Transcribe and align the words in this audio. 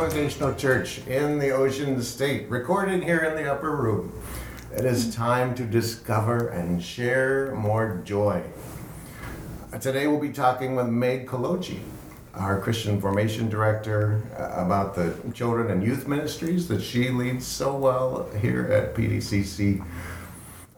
Congregational 0.00 0.54
Church 0.54 1.06
in 1.06 1.38
the 1.38 1.50
Ocean 1.50 2.00
State, 2.00 2.48
recorded 2.48 3.02
here 3.02 3.18
in 3.18 3.36
the 3.36 3.52
upper 3.52 3.76
room. 3.76 4.10
It 4.74 4.86
is 4.86 5.14
time 5.14 5.54
to 5.56 5.62
discover 5.62 6.48
and 6.48 6.82
share 6.82 7.54
more 7.54 8.00
joy. 8.02 8.42
Today 9.78 10.06
we'll 10.06 10.18
be 10.18 10.32
talking 10.32 10.74
with 10.74 10.86
Meg 10.86 11.26
Kolodziej, 11.26 11.80
our 12.32 12.58
Christian 12.62 12.98
Formation 12.98 13.50
Director, 13.50 14.22
uh, 14.38 14.64
about 14.64 14.94
the 14.94 15.14
children 15.34 15.70
and 15.70 15.84
youth 15.84 16.08
ministries 16.08 16.66
that 16.68 16.80
she 16.80 17.10
leads 17.10 17.46
so 17.46 17.76
well 17.76 18.26
here 18.40 18.68
at 18.68 18.94
PDCC. 18.94 19.84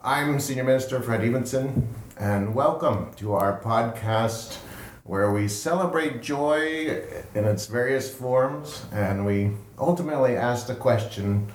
I'm 0.03 0.37
Senior 0.37 0.65
Minister 0.65 0.99
Fred 0.99 1.23
Evenson, 1.23 1.87
and 2.17 2.53
welcome 2.53 3.13
to 3.15 3.35
our 3.35 3.61
podcast 3.61 4.57
where 5.03 5.33
we 5.33 5.47
celebrate 5.49 6.21
joy 6.21 7.01
in 7.35 7.43
its 7.43 7.65
various 7.65 8.13
forms 8.13 8.85
and 8.93 9.25
we 9.25 9.51
ultimately 9.77 10.37
ask 10.37 10.67
the 10.67 10.75
question 10.75 11.45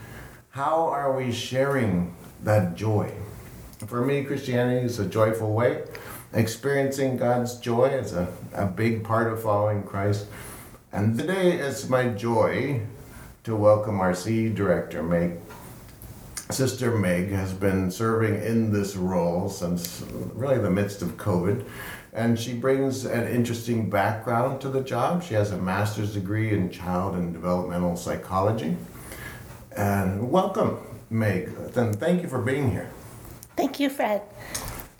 how 0.50 0.88
are 0.88 1.16
we 1.16 1.32
sharing 1.32 2.14
that 2.42 2.74
joy? 2.74 3.12
For 3.86 4.04
me, 4.04 4.24
Christianity 4.24 4.84
is 4.84 4.98
a 4.98 5.06
joyful 5.06 5.54
way. 5.54 5.84
Experiencing 6.32 7.16
God's 7.16 7.58
joy 7.58 7.86
is 7.86 8.12
a, 8.12 8.28
a 8.52 8.66
big 8.66 9.04
part 9.04 9.32
of 9.32 9.40
following 9.42 9.82
Christ. 9.82 10.26
And 10.92 11.16
today 11.16 11.52
it's 11.52 11.88
my 11.88 12.08
joy 12.08 12.82
to 13.44 13.54
welcome 13.54 14.00
our 14.00 14.14
CE 14.14 14.50
director, 14.52 15.02
Meg. 15.02 15.38
Sister 16.50 16.96
Meg 16.96 17.30
has 17.30 17.52
been 17.52 17.90
serving 17.90 18.42
in 18.42 18.72
this 18.72 18.96
role 18.96 19.48
since 19.48 20.02
really 20.34 20.58
the 20.58 20.70
midst 20.70 21.02
of 21.02 21.16
COVID 21.16 21.64
and 22.18 22.36
she 22.36 22.52
brings 22.52 23.04
an 23.04 23.28
interesting 23.28 23.88
background 23.88 24.60
to 24.60 24.68
the 24.68 24.80
job. 24.80 25.22
She 25.22 25.34
has 25.34 25.52
a 25.52 25.56
master's 25.56 26.14
degree 26.14 26.52
in 26.52 26.68
child 26.68 27.14
and 27.14 27.32
developmental 27.32 27.96
psychology. 27.96 28.76
And 29.76 30.28
welcome, 30.28 30.80
Meg. 31.10 31.52
And 31.76 31.94
thank 31.94 32.22
you 32.22 32.28
for 32.28 32.42
being 32.42 32.72
here. 32.72 32.90
Thank 33.56 33.78
you, 33.78 33.88
Fred. 33.88 34.22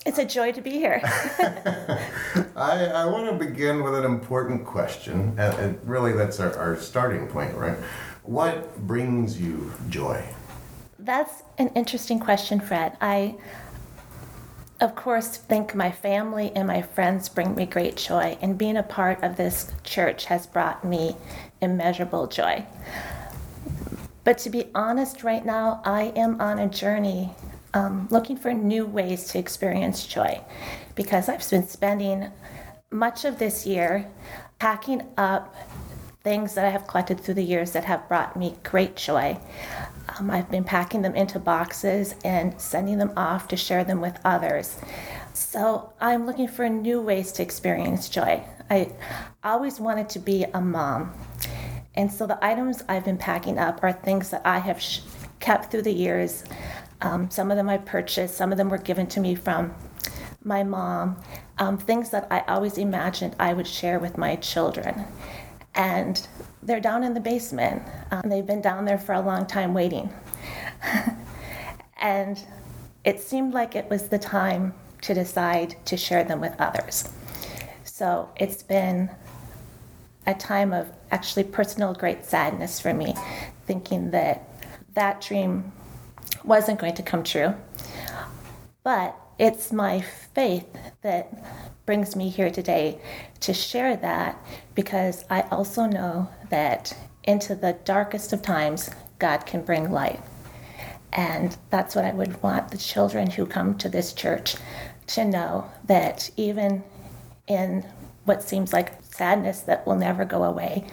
It's 0.06 0.18
a 0.18 0.24
joy 0.24 0.52
to 0.52 0.60
be 0.60 0.70
here. 0.70 1.00
I, 2.54 2.86
I 2.86 3.04
want 3.06 3.28
to 3.28 3.46
begin 3.46 3.82
with 3.82 3.96
an 3.96 4.04
important 4.04 4.64
question, 4.64 5.34
and, 5.38 5.76
really 5.82 6.12
that's 6.12 6.38
our, 6.38 6.56
our 6.56 6.76
starting 6.76 7.26
point, 7.26 7.52
right? 7.56 7.76
What 8.22 8.78
brings 8.86 9.40
you 9.40 9.72
joy? 9.88 10.22
That's 11.00 11.42
an 11.58 11.70
interesting 11.74 12.20
question, 12.20 12.60
Fred. 12.60 12.96
I 13.00 13.34
of 14.80 14.94
course, 14.94 15.36
think 15.36 15.74
my 15.74 15.90
family 15.90 16.52
and 16.54 16.68
my 16.68 16.82
friends 16.82 17.28
bring 17.28 17.54
me 17.56 17.66
great 17.66 17.96
joy, 17.96 18.38
and 18.40 18.56
being 18.56 18.76
a 18.76 18.82
part 18.82 19.22
of 19.24 19.36
this 19.36 19.72
church 19.82 20.26
has 20.26 20.46
brought 20.46 20.84
me 20.84 21.16
immeasurable 21.60 22.28
joy. 22.28 22.64
But 24.22 24.38
to 24.38 24.50
be 24.50 24.66
honest, 24.74 25.24
right 25.24 25.44
now, 25.44 25.80
I 25.84 26.12
am 26.14 26.40
on 26.40 26.58
a 26.58 26.68
journey 26.68 27.30
um, 27.74 28.06
looking 28.10 28.36
for 28.36 28.52
new 28.52 28.86
ways 28.86 29.28
to 29.28 29.38
experience 29.38 30.06
joy 30.06 30.40
because 30.94 31.28
I've 31.28 31.48
been 31.50 31.66
spending 31.66 32.30
much 32.90 33.24
of 33.24 33.38
this 33.38 33.66
year 33.66 34.08
packing 34.58 35.02
up 35.16 35.54
things 36.22 36.54
that 36.54 36.64
I 36.64 36.70
have 36.70 36.86
collected 36.86 37.20
through 37.20 37.34
the 37.34 37.42
years 37.42 37.72
that 37.72 37.84
have 37.84 38.08
brought 38.08 38.36
me 38.36 38.56
great 38.62 38.96
joy. 38.96 39.38
Um, 40.18 40.30
I've 40.30 40.50
been 40.50 40.64
packing 40.64 41.02
them 41.02 41.14
into 41.14 41.38
boxes 41.38 42.14
and 42.24 42.60
sending 42.60 42.98
them 42.98 43.12
off 43.16 43.48
to 43.48 43.56
share 43.56 43.84
them 43.84 44.00
with 44.00 44.18
others. 44.24 44.76
So 45.32 45.92
I'm 46.00 46.26
looking 46.26 46.48
for 46.48 46.68
new 46.68 47.00
ways 47.00 47.30
to 47.32 47.42
experience 47.42 48.08
joy. 48.08 48.42
I 48.70 48.92
always 49.44 49.78
wanted 49.78 50.08
to 50.10 50.18
be 50.18 50.44
a 50.52 50.60
mom. 50.60 51.12
And 51.94 52.12
so 52.12 52.26
the 52.26 52.44
items 52.44 52.82
I've 52.88 53.04
been 53.04 53.18
packing 53.18 53.58
up 53.58 53.82
are 53.82 53.92
things 53.92 54.30
that 54.30 54.42
I 54.44 54.58
have 54.58 54.80
sh- 54.80 55.00
kept 55.40 55.70
through 55.70 55.82
the 55.82 55.92
years. 55.92 56.44
Um, 57.00 57.30
some 57.30 57.50
of 57.50 57.56
them 57.56 57.68
I 57.68 57.78
purchased, 57.78 58.36
some 58.36 58.52
of 58.52 58.58
them 58.58 58.68
were 58.68 58.78
given 58.78 59.06
to 59.08 59.20
me 59.20 59.34
from 59.34 59.74
my 60.42 60.62
mom. 60.64 61.20
Um, 61.58 61.78
things 61.78 62.10
that 62.10 62.26
I 62.30 62.40
always 62.48 62.78
imagined 62.78 63.34
I 63.38 63.52
would 63.52 63.66
share 63.66 63.98
with 63.98 64.18
my 64.18 64.36
children 64.36 65.04
and 65.74 66.26
they're 66.62 66.80
down 66.80 67.04
in 67.04 67.14
the 67.14 67.20
basement. 67.20 67.82
Um, 68.10 68.22
they've 68.26 68.46
been 68.46 68.60
down 68.60 68.84
there 68.84 68.98
for 68.98 69.12
a 69.12 69.20
long 69.20 69.46
time 69.46 69.74
waiting. 69.74 70.12
and 71.98 72.42
it 73.04 73.20
seemed 73.20 73.54
like 73.54 73.76
it 73.76 73.88
was 73.88 74.08
the 74.08 74.18
time 74.18 74.74
to 75.02 75.14
decide 75.14 75.76
to 75.86 75.96
share 75.96 76.24
them 76.24 76.40
with 76.40 76.54
others. 76.58 77.08
So 77.84 78.28
it's 78.36 78.62
been 78.62 79.10
a 80.26 80.34
time 80.34 80.72
of 80.72 80.90
actually 81.10 81.44
personal 81.44 81.94
great 81.94 82.24
sadness 82.24 82.80
for 82.80 82.92
me, 82.92 83.14
thinking 83.66 84.10
that 84.10 84.48
that 84.94 85.20
dream 85.20 85.72
wasn't 86.44 86.78
going 86.78 86.94
to 86.94 87.02
come 87.02 87.22
true. 87.22 87.54
But 88.82 89.16
it's 89.38 89.72
my 89.72 90.00
faith 90.00 90.66
that 91.02 91.32
brings 91.86 92.16
me 92.16 92.28
here 92.28 92.50
today 92.50 93.00
to 93.40 93.54
share 93.54 93.96
that 93.96 94.38
because 94.74 95.24
I 95.30 95.42
also 95.42 95.86
know 95.86 96.28
that 96.50 96.96
into 97.24 97.54
the 97.54 97.74
darkest 97.84 98.32
of 98.32 98.42
times, 98.42 98.90
God 99.18 99.46
can 99.46 99.62
bring 99.62 99.90
light. 99.92 100.20
And 101.12 101.56
that's 101.70 101.94
what 101.94 102.04
I 102.04 102.12
would 102.12 102.42
want 102.42 102.70
the 102.70 102.78
children 102.78 103.30
who 103.30 103.46
come 103.46 103.76
to 103.78 103.88
this 103.88 104.12
church 104.12 104.56
to 105.08 105.24
know 105.24 105.70
that 105.84 106.30
even 106.36 106.82
in 107.46 107.86
what 108.24 108.42
seems 108.42 108.72
like 108.72 109.02
sadness 109.02 109.60
that 109.60 109.86
will 109.86 109.96
never 109.96 110.24
go 110.24 110.44
away, 110.44 110.84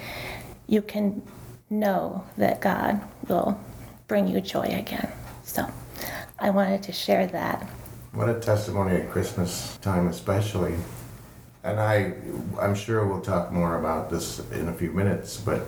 you 0.68 0.82
can 0.82 1.22
know 1.70 2.24
that 2.38 2.62
God 2.62 3.02
will 3.28 3.60
bring 4.08 4.28
you 4.28 4.40
joy 4.40 4.64
again. 4.64 5.12
So 5.44 5.68
I 6.40 6.52
wanted 6.52 6.84
to 6.84 6.92
share 6.92 7.28
that. 7.28 7.68
What 8.16 8.30
a 8.30 8.40
testimony 8.40 8.96
at 8.96 9.12
Christmas 9.12 9.78
time, 9.82 10.08
especially. 10.08 10.76
And 11.66 11.82
I, 11.82 12.14
I'm 12.58 12.74
sure 12.74 13.06
we'll 13.06 13.20
talk 13.20 13.52
more 13.52 13.78
about 13.78 14.10
this 14.10 14.40
in 14.52 14.70
a 14.70 14.74
few 14.74 14.92
minutes, 14.92 15.36
but 15.36 15.68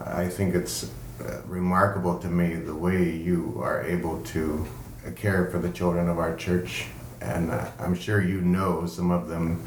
I 0.00 0.28
think 0.28 0.54
it's 0.54 0.92
uh, 1.20 1.40
remarkable 1.46 2.16
to 2.20 2.28
me 2.28 2.54
the 2.54 2.76
way 2.76 3.10
you 3.10 3.58
are 3.60 3.82
able 3.82 4.22
to 4.22 4.68
care 5.16 5.50
for 5.50 5.58
the 5.58 5.68
children 5.70 6.08
of 6.08 6.20
our 6.20 6.36
church. 6.36 6.86
And 7.20 7.50
uh, 7.50 7.72
I'm 7.80 7.96
sure 7.96 8.22
you 8.22 8.40
know 8.40 8.86
some 8.86 9.10
of 9.10 9.26
them 9.26 9.66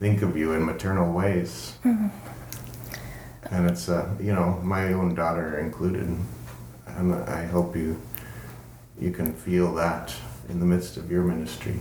think 0.00 0.20
of 0.20 0.36
you 0.36 0.52
in 0.52 0.62
maternal 0.62 1.10
ways. 1.10 1.72
Mm-hmm. 1.86 2.08
And 3.50 3.70
it's, 3.70 3.88
uh, 3.88 4.14
you 4.20 4.34
know, 4.34 4.60
my 4.62 4.92
own 4.92 5.14
daughter 5.14 5.58
included. 5.58 6.14
And 6.86 7.14
I 7.14 7.46
hope 7.46 7.74
you, 7.74 7.98
you 9.00 9.10
can 9.10 9.32
feel 9.32 9.74
that 9.76 10.14
in 10.48 10.60
the 10.60 10.66
midst 10.66 10.96
of 10.96 11.10
your 11.10 11.22
ministry? 11.22 11.80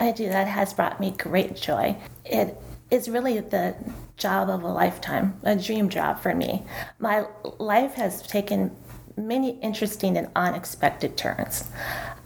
I 0.00 0.12
do. 0.12 0.28
That 0.28 0.48
has 0.48 0.72
brought 0.74 1.00
me 1.00 1.12
great 1.12 1.56
joy. 1.56 1.96
It 2.24 2.56
is 2.90 3.08
really 3.08 3.40
the 3.40 3.74
job 4.16 4.48
of 4.48 4.62
a 4.62 4.68
lifetime, 4.68 5.38
a 5.42 5.56
dream 5.56 5.88
job 5.88 6.20
for 6.20 6.34
me. 6.34 6.62
My 6.98 7.26
life 7.58 7.94
has 7.94 8.22
taken 8.22 8.74
many 9.16 9.58
interesting 9.60 10.16
and 10.16 10.28
unexpected 10.34 11.16
turns. 11.16 11.70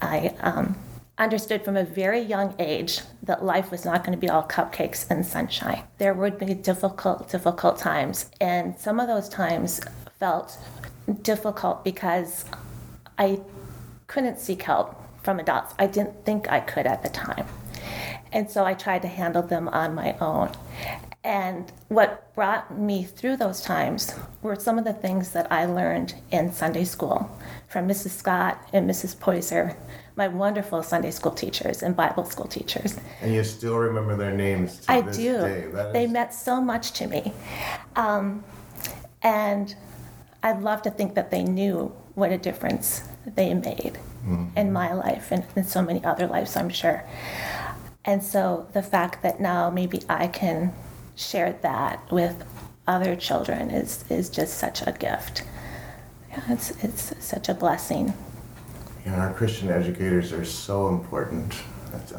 I 0.00 0.34
um, 0.40 0.76
understood 1.18 1.64
from 1.64 1.76
a 1.76 1.84
very 1.84 2.20
young 2.20 2.54
age 2.58 3.00
that 3.22 3.44
life 3.44 3.70
was 3.70 3.84
not 3.84 4.04
going 4.04 4.16
to 4.16 4.20
be 4.20 4.28
all 4.28 4.44
cupcakes 4.44 5.10
and 5.10 5.26
sunshine. 5.26 5.82
There 5.98 6.14
would 6.14 6.38
be 6.38 6.54
difficult, 6.54 7.30
difficult 7.30 7.78
times, 7.78 8.30
and 8.40 8.78
some 8.78 9.00
of 9.00 9.08
those 9.08 9.28
times 9.28 9.80
felt 10.18 10.58
difficult 11.22 11.84
because 11.84 12.44
I 13.18 13.40
couldn't 14.08 14.40
seek 14.40 14.62
help 14.62 14.96
from 15.22 15.38
adults. 15.38 15.74
I 15.78 15.86
didn't 15.86 16.24
think 16.24 16.50
I 16.50 16.60
could 16.60 16.86
at 16.86 17.02
the 17.02 17.10
time. 17.10 17.46
And 18.32 18.50
so 18.50 18.64
I 18.64 18.74
tried 18.74 19.02
to 19.02 19.08
handle 19.08 19.42
them 19.42 19.68
on 19.68 19.94
my 19.94 20.16
own. 20.18 20.50
And 21.22 21.70
what 21.88 22.34
brought 22.34 22.76
me 22.76 23.04
through 23.04 23.36
those 23.36 23.60
times 23.60 24.14
were 24.40 24.56
some 24.56 24.78
of 24.78 24.84
the 24.84 24.92
things 24.94 25.32
that 25.32 25.50
I 25.52 25.66
learned 25.66 26.14
in 26.30 26.52
Sunday 26.52 26.84
school 26.84 27.30
from 27.68 27.86
Mrs. 27.86 28.10
Scott 28.10 28.66
and 28.72 28.88
Mrs. 28.88 29.14
Poyser, 29.16 29.76
my 30.16 30.28
wonderful 30.28 30.82
Sunday 30.82 31.10
school 31.10 31.32
teachers 31.32 31.82
and 31.82 31.94
Bible 31.94 32.24
school 32.24 32.46
teachers. 32.46 32.96
And 33.20 33.34
you 33.34 33.44
still 33.44 33.76
remember 33.76 34.16
their 34.16 34.34
names 34.34 34.80
I 34.88 35.02
do. 35.02 35.70
They 35.92 36.06
meant 36.06 36.32
so 36.32 36.60
much 36.62 36.92
to 36.92 37.06
me. 37.08 37.32
Um, 37.96 38.42
and 39.22 39.74
I'd 40.42 40.62
love 40.62 40.82
to 40.82 40.90
think 40.90 41.14
that 41.14 41.30
they 41.30 41.42
knew 41.42 41.94
what 42.14 42.32
a 42.32 42.38
difference 42.38 43.02
they 43.34 43.54
made 43.54 43.98
mm-hmm. 44.24 44.46
in 44.56 44.72
my 44.72 44.92
life 44.92 45.30
and 45.30 45.44
in 45.56 45.64
so 45.64 45.82
many 45.82 46.04
other 46.04 46.26
lives, 46.26 46.56
I'm 46.56 46.70
sure. 46.70 47.04
And 48.04 48.22
so 48.22 48.66
the 48.72 48.82
fact 48.82 49.22
that 49.22 49.40
now 49.40 49.70
maybe 49.70 50.02
I 50.08 50.28
can 50.28 50.72
share 51.16 51.52
that 51.62 52.10
with 52.10 52.44
other 52.86 53.16
children 53.16 53.70
is, 53.70 54.04
is 54.08 54.30
just 54.30 54.58
such 54.58 54.86
a 54.86 54.92
gift. 54.92 55.42
Yeah, 56.30 56.42
it's, 56.48 56.70
it's 56.82 57.12
such 57.24 57.48
a 57.48 57.54
blessing. 57.54 58.14
Yeah, 59.04 59.20
our 59.20 59.34
Christian 59.34 59.70
educators 59.70 60.32
are 60.32 60.44
so 60.44 60.88
important. 60.88 61.54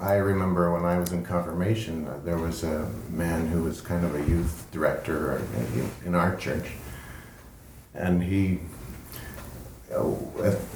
I 0.01 0.15
remember 0.15 0.73
when 0.73 0.85
I 0.85 0.99
was 0.99 1.11
in 1.11 1.23
confirmation, 1.23 2.07
uh, 2.07 2.19
there 2.23 2.37
was 2.37 2.63
a 2.63 2.89
man 3.09 3.47
who 3.47 3.63
was 3.63 3.81
kind 3.81 4.03
of 4.03 4.15
a 4.15 4.19
youth 4.19 4.67
director 4.71 5.41
in- 6.05 6.15
our 6.15 6.35
church. 6.35 6.71
And 7.93 8.23
he, 8.23 8.59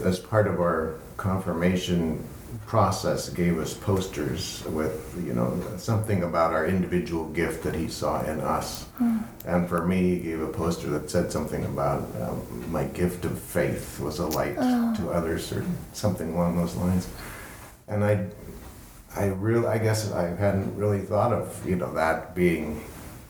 as 0.04 0.20
part 0.20 0.48
of 0.48 0.60
our 0.60 0.96
confirmation 1.18 2.24
process, 2.68 3.30
gave 3.30 3.60
us 3.60 3.74
posters 3.74 4.64
with, 4.68 5.22
you 5.26 5.34
know, 5.34 5.62
something 5.78 6.24
about 6.24 6.54
our 6.54 6.66
individual 6.66 7.26
gift 7.30 7.64
that 7.64 7.76
he 7.76 7.88
saw 7.88 8.24
in 8.24 8.40
us. 8.40 8.86
And 9.46 9.68
for 9.68 9.86
me, 9.86 10.16
he 10.16 10.20
gave 10.20 10.42
a 10.42 10.48
poster 10.48 10.90
that 10.92 11.10
said 11.10 11.32
something 11.32 11.64
about 11.66 12.02
um, 12.22 12.72
my 12.72 12.86
gift 12.86 13.26
of 13.26 13.38
faith 13.40 14.00
was 14.00 14.20
a 14.20 14.28
light 14.28 14.56
to 14.98 15.12
others 15.12 15.52
or 15.52 15.66
something 15.94 16.34
along 16.34 16.58
those 16.58 16.76
lines. 16.76 17.08
And 17.88 18.04
I, 18.04 18.26
I 19.16 19.26
really, 19.26 19.68
I 19.68 19.78
guess 19.78 20.12
I 20.12 20.28
hadn't 20.36 20.76
really 20.76 21.02
thought 21.02 21.34
of, 21.34 21.64
you 21.68 21.76
know, 21.76 21.94
that 21.94 22.34
being 22.34 22.84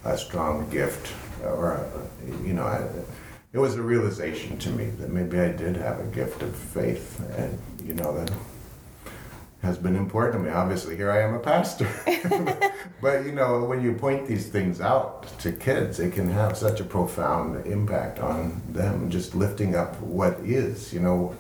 a 0.06 0.18
strong 0.18 0.70
gift 0.70 1.12
or, 1.44 1.74
a, 1.74 1.90
you 2.46 2.54
know, 2.54 2.64
I, 2.64 2.88
it 3.54 3.60
was 3.60 3.76
a 3.76 3.82
realization 3.82 4.58
to 4.58 4.70
me 4.72 4.86
that 4.86 5.12
maybe 5.12 5.40
I 5.40 5.50
did 5.50 5.78
have 5.78 6.00
a 6.00 6.06
gift 6.06 6.42
of 6.42 6.56
faith 6.56 7.22
and, 7.38 7.60
you 7.86 7.94
know, 7.94 8.18
that 8.18 8.32
has 9.62 9.78
been 9.78 9.96
important 9.96 10.44
to 10.44 10.50
me. 10.50 10.56
Obviously, 10.56 10.96
here 10.96 11.12
I 11.12 11.22
am 11.22 11.36
a 11.36 11.40
pastor. 11.40 11.88
but, 13.02 13.24
you 13.26 13.32
know, 13.32 13.64
when 13.64 13.84
you 13.84 13.94
point 13.94 14.28
these 14.28 14.50
things 14.50 14.82
out 14.82 15.40
to 15.40 15.52
kids, 15.52 16.00
it 16.00 16.14
can 16.14 16.30
have 16.32 16.58
such 16.58 16.80
a 16.80 16.84
profound 16.84 17.66
impact 17.68 18.20
on 18.20 18.60
them, 18.70 19.12
just 19.12 19.36
lifting 19.36 19.76
up 19.76 20.02
what 20.02 20.40
is, 20.40 20.92
you 20.92 21.00
know, 21.00 21.36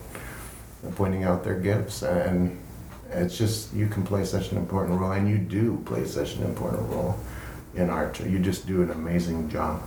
pointing 0.96 1.24
out 1.24 1.44
their 1.44 1.60
gifts 1.60 2.04
and 2.04 2.60
it's 3.10 3.38
just 3.38 3.74
you 3.74 3.88
can 3.88 4.04
play 4.04 4.26
such 4.26 4.52
an 4.52 4.58
important 4.58 5.00
role 5.00 5.12
and 5.12 5.30
you 5.30 5.38
do 5.38 5.82
play 5.86 6.04
such 6.06 6.36
an 6.36 6.44
important 6.44 6.82
role 6.90 7.18
in 7.76 7.90
art 7.90 8.20
you 8.20 8.38
just 8.38 8.68
do 8.68 8.82
an 8.82 8.92
amazing 8.92 9.48
job 9.50 9.82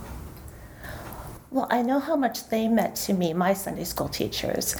Well, 1.49 1.67
I 1.69 1.81
know 1.81 1.99
how 1.99 2.17
much 2.17 2.49
they 2.49 2.67
meant 2.67 2.95
to 2.97 3.13
me, 3.13 3.33
my 3.33 3.53
Sunday 3.53 3.85
school 3.85 4.09
teachers, 4.09 4.75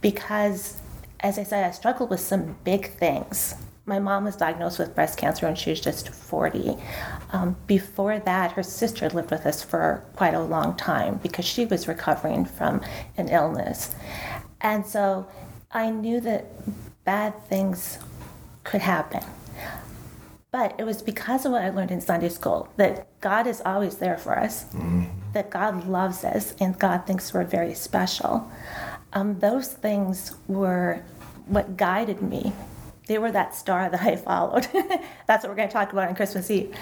because, 0.00 0.80
as 1.20 1.38
I 1.38 1.44
said, 1.44 1.64
I 1.64 1.70
struggled 1.70 2.10
with 2.10 2.18
some 2.20 2.56
big 2.64 2.90
things. 2.90 3.54
My 3.86 4.00
mom 4.00 4.24
was 4.24 4.34
diagnosed 4.34 4.80
with 4.80 4.94
breast 4.94 5.18
cancer 5.18 5.46
when 5.46 5.54
she 5.54 5.70
was 5.70 5.80
just 5.80 6.08
40. 6.08 6.76
Um, 7.32 7.56
before 7.68 8.18
that, 8.18 8.52
her 8.52 8.62
sister 8.64 9.08
lived 9.10 9.30
with 9.30 9.46
us 9.46 9.62
for 9.62 10.04
quite 10.16 10.34
a 10.34 10.42
long 10.42 10.76
time 10.76 11.20
because 11.22 11.44
she 11.44 11.64
was 11.64 11.86
recovering 11.86 12.44
from 12.44 12.80
an 13.16 13.28
illness. 13.28 13.94
And 14.60 14.84
so 14.84 15.28
I 15.70 15.90
knew 15.90 16.20
that 16.22 16.46
bad 17.04 17.40
things 17.46 17.98
could 18.64 18.80
happen. 18.80 19.22
But 20.52 20.74
it 20.78 20.84
was 20.84 21.00
because 21.00 21.46
of 21.46 21.52
what 21.52 21.62
I 21.62 21.70
learned 21.70 21.90
in 21.90 22.02
Sunday 22.02 22.28
school 22.28 22.68
that 22.76 23.08
God 23.22 23.46
is 23.46 23.62
always 23.64 23.96
there 23.96 24.18
for 24.18 24.38
us, 24.38 24.66
that 25.32 25.48
God 25.48 25.88
loves 25.88 26.24
us, 26.24 26.54
and 26.60 26.78
God 26.78 27.06
thinks 27.06 27.32
we're 27.32 27.44
very 27.44 27.72
special. 27.72 28.50
Um, 29.14 29.38
those 29.38 29.68
things 29.68 30.36
were 30.48 31.02
what 31.46 31.78
guided 31.78 32.20
me. 32.20 32.52
They 33.06 33.16
were 33.16 33.32
that 33.32 33.54
star 33.54 33.88
that 33.88 34.02
I 34.02 34.16
followed. 34.28 34.68
That's 35.26 35.42
what 35.42 35.48
we're 35.48 35.56
going 35.56 35.68
to 35.68 35.72
talk 35.72 35.90
about 35.92 36.08
on 36.08 36.14
Christmas 36.14 36.50
Eve. 36.50 36.76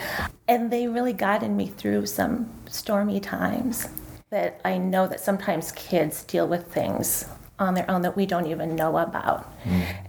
And 0.49 0.73
they 0.73 0.89
really 0.89 1.13
guided 1.13 1.53
me 1.53 1.69
through 1.69 2.07
some 2.07 2.51
stormy 2.69 3.21
times 3.21 3.89
that 4.31 4.61
I 4.65 4.79
know 4.79 5.07
that 5.07 5.21
sometimes 5.21 5.71
kids 5.73 6.25
deal 6.25 6.49
with 6.49 6.67
things 6.73 7.25
on 7.61 7.75
their 7.75 7.89
own 7.89 8.03
that 8.03 8.17
we 8.17 8.27
don't 8.27 8.47
even 8.47 8.75
know 8.75 8.97
about. 8.97 9.53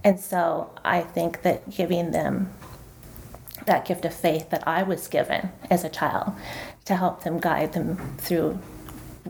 And 0.02 0.18
so 0.18 0.70
I 0.84 1.02
think 1.02 1.42
that 1.42 1.68
giving 1.70 2.10
them 2.10 2.52
that 3.66 3.86
gift 3.86 4.04
of 4.04 4.14
faith 4.14 4.50
that 4.50 4.66
I 4.66 4.82
was 4.82 5.08
given 5.08 5.50
as 5.70 5.84
a 5.84 5.88
child 5.88 6.32
to 6.84 6.96
help 6.96 7.24
them 7.24 7.38
guide 7.38 7.72
them 7.72 8.16
through 8.18 8.58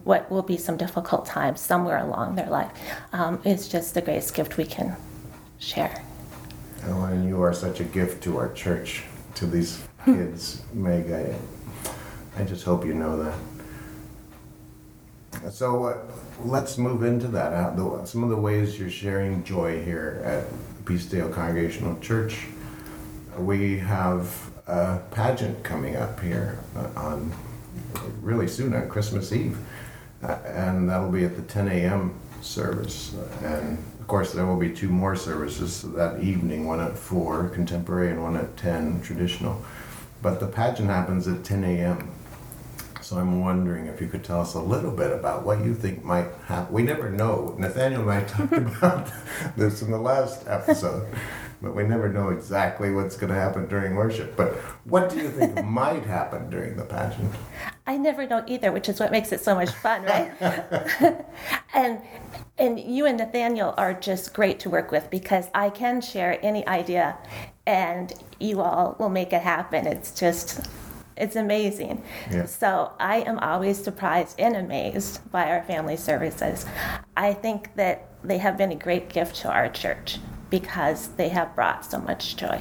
what 0.05 0.31
will 0.31 0.43
be 0.43 0.57
some 0.57 0.77
difficult 0.77 1.27
times 1.27 1.61
somewhere 1.61 1.99
along 1.99 2.35
their 2.35 2.49
life 2.49 2.71
um, 3.13 3.41
is 3.45 3.69
just 3.69 3.95
the 3.95 4.01
greatest 4.01 4.35
gift 4.35 4.57
we 4.57 4.65
can 4.65 4.97
share. 5.59 6.03
oh, 6.87 7.05
and 7.05 7.29
you 7.29 7.43
are 7.43 7.53
such 7.53 7.81
a 7.81 7.85
gift 7.85 8.23
to 8.25 8.39
our 8.39 8.53
church 8.53 9.05
to 9.35 9.47
these 9.47 9.85
kids 10.05 10.63
meg. 10.73 11.11
I, 11.13 11.37
I 12.41 12.45
just 12.45 12.65
hope 12.65 12.85
you 12.85 12.95
know 12.95 13.23
that. 13.23 13.39
So 15.53 15.85
uh, 15.85 15.99
let's 16.45 16.79
move 16.79 17.03
into 17.03 17.29
that. 17.29 17.53
Uh, 17.53 17.75
the, 17.75 18.05
some 18.07 18.23
of 18.23 18.31
the 18.31 18.37
ways 18.37 18.79
you're 18.79 18.91
sharing 18.91 19.45
joy 19.45 19.83
here 19.83 20.23
at 20.25 20.45
Peace 20.85 21.07
Dale 21.07 21.29
congregational 21.29 21.99
church 22.01 22.47
we 23.39 23.79
have 23.79 24.51
a 24.67 25.01
pageant 25.11 25.63
coming 25.65 25.97
up 25.97 26.21
here 26.21 26.59
on 26.97 27.33
really 28.21 28.49
soon 28.49 28.75
on 28.75 28.89
Christmas 28.89 29.33
Eve, 29.33 29.59
uh, 30.23 30.39
and 30.45 30.89
that'll 30.89 31.11
be 31.11 31.25
at 31.25 31.37
the 31.37 31.43
10 31.43 31.69
a.m. 31.69 32.15
service. 32.41 33.15
And 33.43 33.79
of 34.01 34.07
course, 34.07 34.33
there 34.33 34.47
will 34.47 34.59
be 34.59 34.71
two 34.71 34.89
more 34.89 35.17
services 35.17 35.83
that 35.83 36.23
evening: 36.23 36.67
one 36.67 36.81
at 36.81 36.97
four, 36.97 37.49
contemporary, 37.49 38.11
and 38.11 38.23
one 38.23 38.37
at 38.37 38.57
10, 38.57 39.03
traditional. 39.03 39.63
But 40.23 40.39
the 40.39 40.47
pageant 40.47 40.89
happens 40.89 41.27
at 41.27 41.45
10 41.45 41.65
a.m. 41.65 42.11
So 43.01 43.19
I'm 43.19 43.41
wondering 43.41 43.87
if 43.87 44.01
you 44.01 44.07
could 44.07 44.23
tell 44.23 44.41
us 44.41 44.55
a 44.55 44.61
little 44.61 44.93
bit 44.93 45.13
about 45.13 45.45
what 45.45 45.65
you 45.65 45.75
think 45.75 46.05
might 46.05 46.29
happen. 46.47 46.73
We 46.73 46.85
never 46.85 47.11
know. 47.11 47.57
Nathaniel 47.59 48.09
and 48.09 48.11
I 48.11 48.25
talked 48.25 48.53
about 48.53 49.11
this 49.57 49.83
in 49.83 49.91
the 49.91 49.99
last 49.99 50.47
episode, 50.47 51.13
but 51.63 51.77
we 51.77 51.85
never 51.85 52.09
know 52.09 52.31
exactly 52.31 52.91
what's 52.91 53.17
going 53.17 53.33
to 53.33 53.39
happen 53.39 53.69
during 53.69 53.95
worship. 53.95 54.37
But 54.37 54.55
what 54.85 55.11
do 55.11 55.19
you 55.19 55.31
think 55.31 55.65
might 55.65 56.05
happen 56.05 56.51
during 56.51 56.77
the 56.77 56.85
pageant? 56.85 57.33
I 57.87 57.97
never 57.97 58.27
know 58.27 58.43
either, 58.47 58.73
which 58.73 58.89
is 58.89 58.99
what 58.99 59.13
makes 59.13 59.31
it 59.31 59.41
so 59.41 59.55
much 59.55 59.71
fun, 59.71 60.03
right? 60.03 60.33
and 61.75 62.01
and 62.59 62.79
you 62.79 63.07
and 63.07 63.19
Nathaniel 63.19 63.75
are 63.79 63.95
just 63.95 64.35
great 64.35 64.61
to 64.61 64.71
work 64.71 64.91
with 64.91 65.09
because 65.11 65.47
I 65.55 65.71
can 65.71 66.01
share 66.01 66.39
any 66.45 66.67
idea, 66.67 67.17
and 67.67 68.13
you 68.41 68.61
all 68.61 68.97
will 68.99 69.09
make 69.09 69.33
it 69.33 69.43
happen. 69.43 69.87
It's 69.87 70.19
just 70.19 70.69
it's 71.17 71.37
amazing. 71.37 72.03
Yeah. 72.31 72.47
So 72.47 72.93
I 72.99 73.19
am 73.19 73.39
always 73.39 73.83
surprised 73.83 74.41
and 74.41 74.57
amazed 74.57 75.31
by 75.31 75.51
our 75.51 75.63
family 75.63 75.97
services. 75.97 76.67
I 77.17 77.33
think 77.33 77.75
that 77.77 78.09
they 78.25 78.39
have 78.39 78.57
been 78.57 78.73
a 78.73 78.77
great 78.77 79.09
gift 79.09 79.37
to 79.37 79.53
our 79.53 79.69
church 79.69 80.19
because 80.53 81.09
they 81.17 81.31
have 81.31 81.55
brought 81.57 81.85
so 81.85 81.99
much 81.99 82.37
joy. 82.37 82.61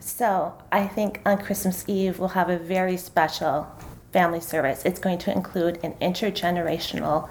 So 0.00 0.52
I 0.70 0.86
think 0.86 1.20
on 1.24 1.38
Christmas 1.38 1.84
Eve 1.88 2.18
we'll 2.20 2.28
have 2.40 2.50
a 2.50 2.58
very 2.58 2.96
special 2.96 3.66
family 4.12 4.40
service. 4.40 4.84
It's 4.84 5.00
going 5.00 5.18
to 5.20 5.32
include 5.32 5.80
an 5.82 5.94
intergenerational 5.94 7.28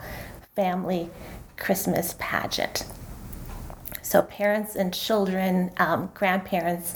family 0.55 1.09
Christmas 1.55 2.15
pageant. 2.19 2.85
So, 4.01 4.23
parents 4.23 4.75
and 4.75 4.91
children, 4.91 5.69
um, 5.77 6.09
grandparents, 6.15 6.95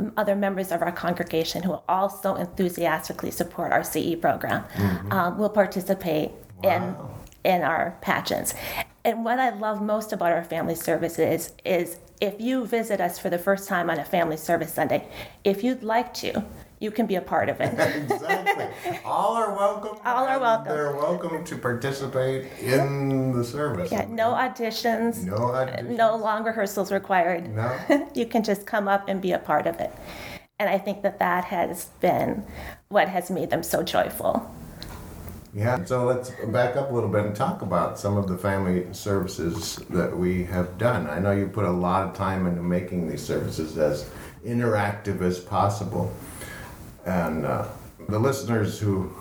um, 0.00 0.12
other 0.16 0.34
members 0.34 0.72
of 0.72 0.82
our 0.82 0.90
congregation 0.90 1.62
who 1.62 1.78
also 1.88 2.34
enthusiastically 2.34 3.30
support 3.30 3.70
our 3.70 3.84
CE 3.84 4.16
program 4.20 4.64
um, 5.12 5.38
will 5.38 5.50
participate 5.50 6.32
Wow. 6.62 6.70
in 7.44 7.52
in 7.52 7.62
our 7.62 7.96
pageants. 8.02 8.52
And 9.04 9.24
what 9.24 9.38
I 9.38 9.50
love 9.50 9.80
most 9.80 10.12
about 10.12 10.32
our 10.32 10.44
family 10.44 10.74
services 10.74 11.52
is 11.64 11.96
if 12.20 12.38
you 12.38 12.66
visit 12.66 13.00
us 13.00 13.18
for 13.18 13.30
the 13.30 13.38
first 13.38 13.66
time 13.68 13.88
on 13.88 13.98
a 13.98 14.04
family 14.04 14.36
service 14.36 14.72
Sunday, 14.74 15.08
if 15.42 15.64
you'd 15.64 15.82
like 15.82 16.12
to, 16.14 16.44
you 16.80 16.90
can 16.90 17.06
be 17.06 17.14
a 17.14 17.20
part 17.22 17.48
of 17.48 17.60
it. 17.60 17.72
exactly. 18.10 19.00
All 19.04 19.34
are 19.34 19.54
welcome. 19.54 19.98
All 20.04 20.26
are 20.26 20.38
welcome. 20.38 20.72
They're 20.72 20.96
welcome 20.96 21.44
to 21.44 21.56
participate 21.56 22.46
in 22.60 23.32
the 23.32 23.44
service. 23.44 23.90
Yeah, 23.90 24.06
no 24.08 24.32
auditions, 24.32 25.24
No 25.24 25.36
auditions. 25.36 25.96
no 25.96 26.16
long 26.16 26.44
rehearsals 26.44 26.92
required. 26.92 27.54
No. 27.54 28.08
you 28.14 28.26
can 28.26 28.42
just 28.42 28.66
come 28.66 28.86
up 28.86 29.08
and 29.08 29.20
be 29.22 29.32
a 29.32 29.38
part 29.38 29.66
of 29.66 29.80
it. 29.80 29.92
And 30.58 30.68
I 30.68 30.76
think 30.76 31.02
that 31.02 31.18
that 31.20 31.46
has 31.46 31.86
been 32.00 32.44
what 32.88 33.08
has 33.08 33.30
made 33.30 33.48
them 33.48 33.62
so 33.62 33.82
joyful. 33.82 34.50
Yeah, 35.52 35.84
so 35.84 36.04
let's 36.04 36.30
back 36.46 36.76
up 36.76 36.90
a 36.90 36.94
little 36.94 37.08
bit 37.08 37.26
and 37.26 37.34
talk 37.34 37.62
about 37.62 37.98
some 37.98 38.16
of 38.16 38.28
the 38.28 38.38
family 38.38 38.86
services 38.92 39.76
that 39.90 40.16
we 40.16 40.44
have 40.44 40.78
done. 40.78 41.08
I 41.08 41.18
know 41.18 41.32
you 41.32 41.48
put 41.48 41.64
a 41.64 41.70
lot 41.70 42.08
of 42.08 42.14
time 42.14 42.46
into 42.46 42.62
making 42.62 43.08
these 43.08 43.22
services 43.22 43.76
as 43.76 44.08
interactive 44.46 45.20
as 45.22 45.40
possible. 45.40 46.12
And 47.04 47.44
uh, 47.44 47.66
the 48.08 48.18
listeners 48.18 48.78
who 48.78 49.12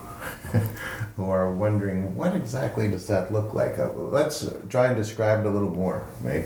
who 1.16 1.30
are 1.30 1.52
wondering 1.52 2.16
what 2.16 2.36
exactly 2.36 2.88
does 2.88 3.08
that 3.08 3.34
look 3.34 3.54
like, 3.54 3.80
uh, 3.80 3.92
let's 3.94 4.48
try 4.70 4.88
and 4.88 4.96
describe 4.96 5.40
it 5.40 5.46
a 5.48 5.50
little 5.50 5.72
more, 5.72 6.06
Meg. 6.22 6.46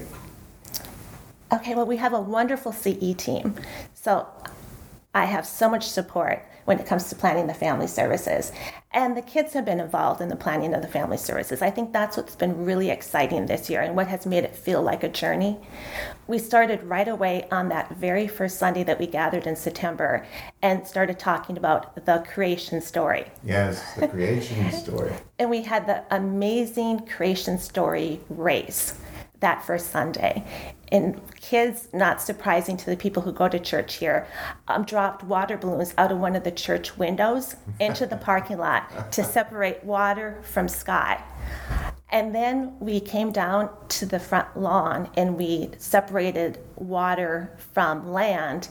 Okay, 1.51 1.75
well, 1.75 1.85
we 1.85 1.97
have 1.97 2.13
a 2.13 2.21
wonderful 2.21 2.71
CE 2.71 3.13
team. 3.17 3.55
So 3.93 4.27
I 5.13 5.25
have 5.25 5.45
so 5.45 5.69
much 5.69 5.87
support 5.89 6.43
when 6.65 6.79
it 6.79 6.85
comes 6.85 7.09
to 7.09 7.15
planning 7.15 7.47
the 7.47 7.53
family 7.53 7.87
services. 7.87 8.51
And 8.91 9.17
the 9.17 9.21
kids 9.21 9.53
have 9.53 9.65
been 9.65 9.79
involved 9.79 10.21
in 10.21 10.29
the 10.29 10.35
planning 10.35 10.73
of 10.73 10.81
the 10.81 10.87
family 10.87 11.17
services. 11.17 11.61
I 11.61 11.71
think 11.71 11.91
that's 11.91 12.15
what's 12.15 12.35
been 12.35 12.63
really 12.65 12.89
exciting 12.89 13.45
this 13.45 13.69
year 13.69 13.81
and 13.81 13.95
what 13.95 14.07
has 14.07 14.25
made 14.25 14.43
it 14.43 14.55
feel 14.55 14.81
like 14.81 15.03
a 15.03 15.09
journey. 15.09 15.57
We 16.27 16.37
started 16.37 16.83
right 16.83 17.07
away 17.07 17.47
on 17.51 17.69
that 17.69 17.95
very 17.97 18.27
first 18.27 18.59
Sunday 18.59 18.83
that 18.83 18.99
we 18.99 19.07
gathered 19.07 19.47
in 19.47 19.55
September 19.55 20.25
and 20.61 20.87
started 20.87 21.17
talking 21.17 21.57
about 21.57 22.05
the 22.05 22.23
creation 22.31 22.81
story. 22.81 23.25
Yes, 23.43 23.95
the 23.95 24.07
creation 24.07 24.71
story. 24.83 25.11
And 25.39 25.49
we 25.49 25.63
had 25.63 25.87
the 25.87 26.03
amazing 26.11 27.07
creation 27.07 27.57
story 27.57 28.19
race 28.29 28.95
that 29.43 29.63
first 29.65 29.91
Sunday. 29.91 30.43
And 30.91 31.21
kids, 31.39 31.89
not 31.93 32.21
surprising 32.21 32.77
to 32.77 32.85
the 32.85 32.95
people 32.95 33.21
who 33.21 33.31
go 33.31 33.49
to 33.49 33.59
church 33.59 33.95
here, 33.95 34.25
um, 34.67 34.85
dropped 34.85 35.23
water 35.23 35.57
balloons 35.57 35.93
out 35.97 36.11
of 36.11 36.17
one 36.17 36.35
of 36.35 36.43
the 36.43 36.51
church 36.51 36.97
windows 36.97 37.55
into 37.79 38.05
the 38.07 38.17
parking 38.17 38.57
lot 38.57 39.11
to 39.11 39.23
separate 39.23 39.83
water 39.83 40.41
from 40.43 40.67
sky. 40.67 41.21
And 42.09 42.33
then 42.33 42.79
we 42.79 42.99
came 42.99 43.31
down 43.31 43.69
to 43.89 44.05
the 44.05 44.19
front 44.19 44.55
lawn 44.55 45.09
and 45.17 45.35
we 45.35 45.71
separated 45.77 46.59
water 46.75 47.57
from 47.73 48.11
land 48.11 48.69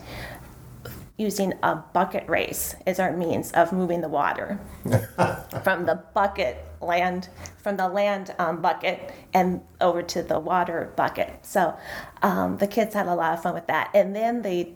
using 1.18 1.52
a 1.62 1.76
bucket 1.76 2.26
race 2.28 2.74
as 2.86 2.98
our 2.98 3.14
means 3.14 3.52
of 3.52 3.72
moving 3.72 4.00
the 4.00 4.08
water 4.08 4.58
from 5.62 5.84
the 5.84 6.02
bucket 6.14 6.64
land 6.82 7.28
from 7.58 7.76
the 7.76 7.88
land 7.88 8.34
um, 8.38 8.60
bucket 8.60 9.12
and 9.32 9.60
over 9.80 10.02
to 10.02 10.22
the 10.22 10.38
water 10.38 10.92
bucket 10.96 11.38
so 11.42 11.76
um, 12.22 12.58
the 12.58 12.66
kids 12.66 12.94
had 12.94 13.06
a 13.06 13.14
lot 13.14 13.32
of 13.34 13.42
fun 13.42 13.54
with 13.54 13.66
that 13.66 13.90
and 13.94 14.14
then 14.14 14.42
they 14.42 14.72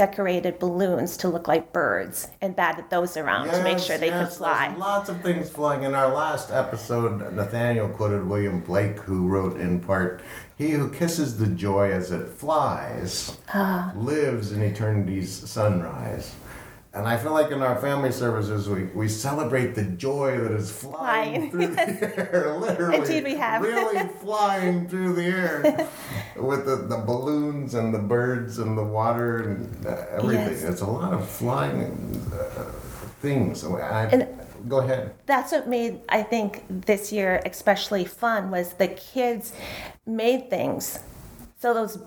decorated 0.00 0.58
balloons 0.58 1.16
to 1.18 1.28
look 1.28 1.46
like 1.46 1.74
birds 1.74 2.30
and 2.40 2.56
batted 2.56 2.88
those 2.88 3.18
around 3.18 3.46
yes, 3.46 3.58
to 3.58 3.64
make 3.64 3.78
sure 3.78 3.98
they 3.98 4.06
yes, 4.06 4.30
could 4.30 4.38
fly. 4.38 4.74
Lots 4.76 5.10
of 5.10 5.20
things 5.20 5.50
flying. 5.50 5.82
In 5.82 5.94
our 5.94 6.14
last 6.14 6.50
episode, 6.50 7.34
Nathaniel 7.34 7.88
quoted 7.88 8.26
William 8.26 8.60
Blake, 8.60 8.98
who 9.00 9.28
wrote 9.28 9.60
in 9.60 9.78
part, 9.78 10.22
He 10.56 10.70
who 10.70 10.90
kisses 10.90 11.36
the 11.36 11.48
joy 11.48 11.90
as 11.90 12.12
it 12.12 12.28
flies 12.28 13.36
uh, 13.52 13.90
lives 13.94 14.52
in 14.52 14.62
eternity's 14.62 15.30
sunrise. 15.30 16.34
And 16.92 17.06
I 17.06 17.16
feel 17.16 17.32
like 17.32 17.52
in 17.52 17.62
our 17.62 17.76
family 17.76 18.10
services, 18.10 18.68
we, 18.68 18.84
we 18.86 19.06
celebrate 19.06 19.76
the 19.76 19.84
joy 19.84 20.36
that 20.40 20.50
is 20.50 20.72
flying, 20.72 21.50
flying. 21.50 21.50
through 21.50 21.66
the 21.68 22.18
air, 22.32 22.56
literally. 22.58 22.98
Indeed, 22.98 23.24
we 23.24 23.34
have. 23.36 23.62
really 23.62 24.08
flying 24.20 24.88
through 24.88 25.14
the 25.14 25.22
air 25.22 25.88
with 26.36 26.66
the, 26.66 26.76
the 26.76 26.96
balloons 26.96 27.74
and 27.74 27.94
the 27.94 28.00
birds 28.00 28.58
and 28.58 28.76
the 28.76 28.82
water 28.82 29.50
and 29.50 29.86
uh, 29.86 30.04
everything. 30.10 30.48
Yes. 30.48 30.64
It's 30.64 30.80
a 30.80 30.86
lot 30.86 31.12
of 31.12 31.28
flying 31.28 31.92
uh, 32.34 32.64
things. 33.20 33.64
I, 33.64 34.06
and 34.06 34.28
go 34.68 34.78
ahead. 34.78 35.14
That's 35.26 35.52
what 35.52 35.68
made, 35.68 36.00
I 36.08 36.24
think, 36.24 36.64
this 36.68 37.12
year 37.12 37.40
especially 37.46 38.04
fun 38.04 38.50
was 38.50 38.72
the 38.74 38.88
kids 38.88 39.52
made 40.06 40.50
things. 40.50 40.98
So 41.60 41.74
those 41.74 41.98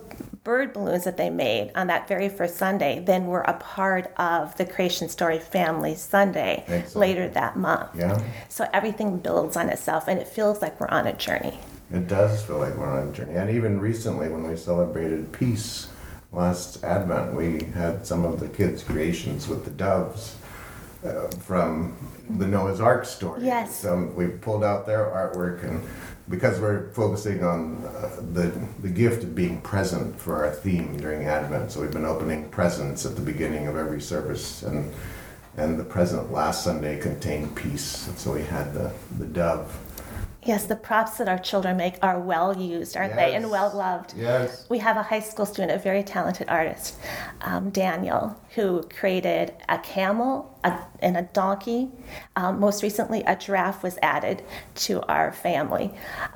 bird 0.43 0.73
balloons 0.73 1.03
that 1.03 1.15
they 1.15 1.29
made 1.29 1.71
on 1.75 1.85
that 1.85 2.07
very 2.07 2.27
first 2.27 2.55
Sunday 2.55 3.03
then 3.05 3.27
were 3.27 3.41
a 3.41 3.53
part 3.53 4.11
of 4.17 4.57
the 4.57 4.65
Creation 4.65 5.09
Story 5.09 5.37
Family 5.37 5.93
Sunday 5.93 6.83
later 6.95 7.29
that 7.29 7.55
month. 7.55 7.89
Yeah. 7.95 8.19
So 8.49 8.67
everything 8.73 9.19
builds 9.19 9.55
on 9.55 9.69
itself 9.69 10.07
and 10.07 10.19
it 10.19 10.27
feels 10.27 10.63
like 10.63 10.79
we're 10.79 10.87
on 10.87 11.05
a 11.05 11.13
journey. 11.13 11.59
It 11.91 12.07
does 12.07 12.43
feel 12.43 12.57
like 12.57 12.75
we're 12.75 12.89
on 12.89 13.09
a 13.09 13.11
journey. 13.11 13.35
And 13.35 13.51
even 13.51 13.79
recently, 13.79 14.27
when 14.27 14.41
we 14.41 14.57
celebrated 14.57 15.31
peace 15.31 15.87
last 16.31 16.83
Advent, 16.83 17.35
we 17.35 17.65
had 17.75 18.07
some 18.07 18.25
of 18.25 18.39
the 18.39 18.49
kids' 18.49 18.83
creations 18.83 19.47
with 19.47 19.65
the 19.65 19.71
doves. 19.71 20.35
Uh, 21.05 21.27
from 21.31 21.93
the 22.29 22.47
Noah's 22.47 22.79
Ark 22.79 23.03
story. 23.03 23.43
Yes. 23.43 23.75
So 23.75 24.09
we 24.15 24.27
pulled 24.27 24.63
out 24.63 24.85
their 24.85 25.03
artwork 25.03 25.61
and 25.65 25.83
because 26.29 26.59
we're 26.59 26.89
focusing 26.91 27.43
on 27.43 27.83
uh, 27.85 28.21
the, 28.33 28.53
the 28.81 28.89
gift 28.89 29.23
of 29.23 29.35
being 29.35 29.59
present 29.61 30.17
for 30.19 30.45
our 30.45 30.51
theme 30.51 30.97
during 30.97 31.25
Advent. 31.25 31.71
So 31.71 31.81
we've 31.81 31.91
been 31.91 32.05
opening 32.05 32.49
presents 32.49 33.05
at 33.05 33.15
the 33.15 33.21
beginning 33.21 33.67
of 33.67 33.75
every 33.75 34.01
service, 34.01 34.63
and 34.63 34.93
and 35.57 35.79
the 35.79 35.83
present 35.83 36.31
last 36.31 36.63
Sunday 36.63 36.99
contained 36.99 37.55
peace. 37.55 38.07
and 38.07 38.17
So 38.17 38.33
we 38.33 38.41
had 38.41 38.73
the, 38.73 38.91
the 39.19 39.25
dove 39.25 39.77
Yes, 40.45 40.65
the 40.65 40.75
props 40.75 41.17
that 41.17 41.29
our 41.29 41.39
children 41.39 41.77
make 41.77 41.95
are 42.01 42.19
well 42.19 42.57
used, 42.57 42.97
aren't 42.97 43.15
yes. 43.15 43.19
they? 43.19 43.35
And 43.35 43.49
well 43.49 43.71
loved. 43.75 44.13
Yes. 44.15 44.65
We 44.69 44.79
have 44.79 44.97
a 44.97 45.03
high 45.03 45.21
school 45.21 45.45
student, 45.45 45.71
a 45.71 45.77
very 45.77 46.03
talented 46.03 46.49
artist, 46.49 46.97
um, 47.41 47.69
Daniel, 47.69 48.39
who 48.55 48.83
created 48.83 49.53
a 49.69 49.77
camel 49.79 50.59
a, 50.63 50.79
and 50.99 51.17
a 51.17 51.23
donkey. 51.23 51.91
Um, 52.35 52.59
most 52.59 52.83
recently, 52.83 53.23
a 53.23 53.35
giraffe 53.35 53.83
was 53.83 53.97
added 54.01 54.43
to 54.75 55.01
our 55.03 55.31
family. 55.31 55.91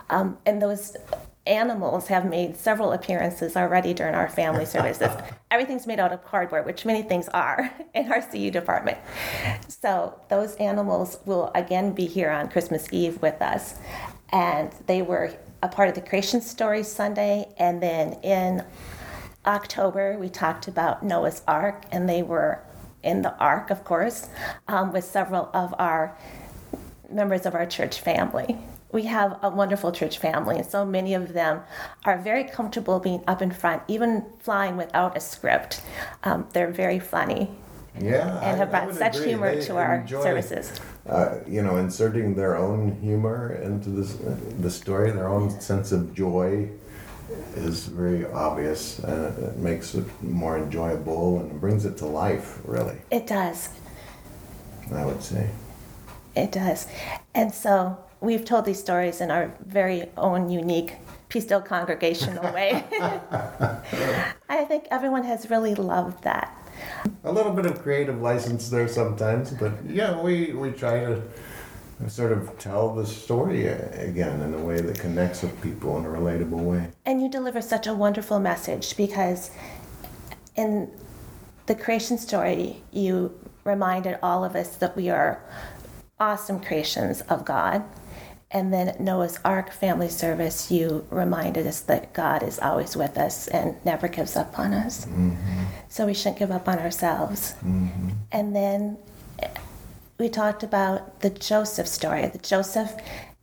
Um, 0.10 0.38
and 0.46 0.62
those 0.62 0.96
animals 1.48 2.08
have 2.08 2.26
made 2.26 2.58
several 2.58 2.92
appearances 2.92 3.56
already 3.56 3.94
during 3.94 4.14
our 4.14 4.30
family 4.30 4.66
services. 4.76 5.10
Everything's 5.50 5.88
made 5.88 6.00
out 6.00 6.12
of 6.12 6.24
cardboard, 6.24 6.66
which 6.66 6.86
many 6.86 7.02
things 7.02 7.28
are 7.30 7.72
in 7.96 8.12
our 8.12 8.22
CE 8.22 8.52
department. 8.52 8.98
So 9.68 10.20
those 10.30 10.56
animals 10.56 11.20
will 11.26 11.52
again 11.56 11.94
be 11.94 12.06
here 12.06 12.30
on 12.30 12.50
Christmas 12.50 12.88
Eve 12.92 13.22
with 13.22 13.42
us. 13.42 13.76
And 14.30 14.72
they 14.88 15.02
were 15.02 15.34
a 15.64 15.68
part 15.68 15.90
of 15.90 15.96
the 15.96 16.02
Creation 16.02 16.42
Story 16.42 16.84
Sunday. 16.84 17.48
And 17.58 17.82
then 17.82 18.14
in 18.24 18.64
October, 19.46 20.18
we 20.20 20.30
talked 20.30 20.68
about 20.68 21.04
Noah's 21.04 21.42
Ark, 21.48 21.86
and 21.92 22.08
they 22.08 22.22
were 22.22 22.62
in 23.02 23.22
the 23.22 23.36
Ark, 23.38 23.70
of 23.70 23.86
course, 23.86 24.28
um, 24.68 24.92
with 24.92 25.06
several 25.06 25.50
of 25.54 25.74
our 25.80 26.18
members 27.10 27.46
of 27.46 27.56
our 27.56 27.66
church 27.66 28.02
family 28.02 28.58
we 28.98 29.04
have 29.04 29.38
a 29.44 29.50
wonderful 29.52 29.92
church 29.92 30.18
family, 30.18 30.56
and 30.58 30.66
so 30.66 30.84
many 30.84 31.14
of 31.14 31.34
them 31.34 31.62
are 32.04 32.18
very 32.18 32.44
comfortable 32.44 33.00
being 33.00 33.24
up 33.28 33.44
in 33.44 33.52
front, 33.52 33.84
even 33.88 34.26
flying 34.40 34.76
without 34.76 35.16
a 35.16 35.20
script. 35.20 35.84
Um, 36.24 36.48
they're 36.54 36.72
very 36.72 36.98
funny. 36.98 37.52
Yeah, 38.02 38.40
and 38.42 38.58
have 38.58 38.72
brought 38.72 38.96
such 38.96 39.18
agree. 39.18 39.28
humor 39.28 39.54
they 39.54 39.66
to 39.68 39.78
our 39.78 40.08
services. 40.08 40.66
Uh, 41.08 41.36
you 41.48 41.62
know, 41.62 41.78
inserting 41.78 42.34
their 42.34 42.58
own 42.58 43.00
humor 43.00 43.60
into 43.62 43.90
this, 43.92 44.20
uh, 44.20 44.36
the 44.62 44.72
story, 44.72 45.12
their 45.12 45.30
own 45.30 45.62
sense 45.62 45.92
of 45.92 46.16
joy 46.16 46.68
is 47.56 47.86
very 47.86 48.26
obvious, 48.26 48.98
and 48.98 49.38
it 49.44 49.58
makes 49.58 49.94
it 49.94 50.08
more 50.24 50.58
enjoyable 50.58 51.40
and 51.40 51.62
brings 51.62 51.86
it 51.86 51.98
to 51.98 52.08
life. 52.08 52.60
Really, 52.66 52.98
it 53.12 53.28
does. 53.28 53.70
I 54.92 55.06
would 55.06 55.22
say. 55.22 55.52
It 56.36 56.52
does, 56.52 56.88
and 57.36 57.54
so 57.54 57.98
we've 58.22 58.46
told 58.46 58.66
these 58.66 58.80
stories 58.80 59.22
in 59.22 59.32
our 59.32 59.52
very 59.66 60.10
own 60.18 60.50
unique 60.50 60.96
Peace 61.30 61.46
Dale 61.46 61.62
congregational 61.62 62.44
way. 62.54 62.84
I 64.50 64.64
think 64.66 64.88
everyone 64.90 65.24
has 65.24 65.50
really 65.50 65.76
loved 65.76 66.24
that. 66.24 66.54
A 67.24 67.32
little 67.32 67.52
bit 67.52 67.66
of 67.66 67.82
creative 67.82 68.22
license 68.22 68.70
there 68.70 68.88
sometimes, 68.88 69.52
but 69.52 69.74
yeah, 69.86 70.22
we, 70.22 70.54
we 70.54 70.72
try 70.72 71.00
to 71.02 71.22
sort 72.08 72.32
of 72.32 72.58
tell 72.60 72.94
the 72.94 73.06
story 73.06 73.68
again 73.68 74.42
in 74.42 74.54
a 74.54 74.60
way 74.60 74.80
that 74.80 75.00
connects 75.00 75.42
with 75.42 75.60
people 75.62 75.98
in 75.98 76.06
a 76.06 76.10
relatable 76.10 76.64
way. 76.64 76.90
And 77.06 77.22
you 77.22 77.30
deliver 77.30 77.62
such 77.62 77.88
a 77.88 77.94
wonderful 77.94 78.40
message 78.40 78.96
because 78.96 79.50
in 80.56 80.92
the 81.66 81.76
creation 81.76 82.18
story, 82.18 82.84
you 82.92 83.38
reminded 83.64 84.20
all 84.22 84.46
of 84.46 84.56
us 84.56 84.78
that 84.78 84.96
we 84.96 85.10
are 85.10 85.42
awesome 86.20 86.60
creations 86.60 87.22
of 87.22 87.44
God 87.44 87.84
and 88.52 88.74
then 88.74 88.96
Noah's 89.00 89.40
Ark 89.44 89.72
Family 89.72 90.08
Service, 90.08 90.72
you 90.72 91.06
reminded 91.10 91.68
us 91.68 91.82
that 91.82 92.14
God 92.14 92.44
is 92.44 92.60
always 92.60 92.96
with 92.96 93.18
us 93.18 93.48
and 93.50 93.76
never 93.84 94.08
gives 94.08 94.38
up 94.38 94.58
on 94.58 94.74
us. 94.74 95.06
Mm-hmm. 95.06 95.64
So 95.90 96.06
we 96.06 96.14
shouldn't 96.14 96.40
give 96.40 96.52
up 96.52 96.68
on 96.68 96.80
ourselves. 96.80 97.56
Mm-hmm. 97.64 98.10
And 98.32 98.56
then 98.56 98.98
we 100.18 100.30
talked 100.30 100.64
about 100.64 101.20
the 101.20 101.30
Joseph 101.30 101.88
story, 101.88 102.26
the 102.28 102.38
Joseph 102.38 102.94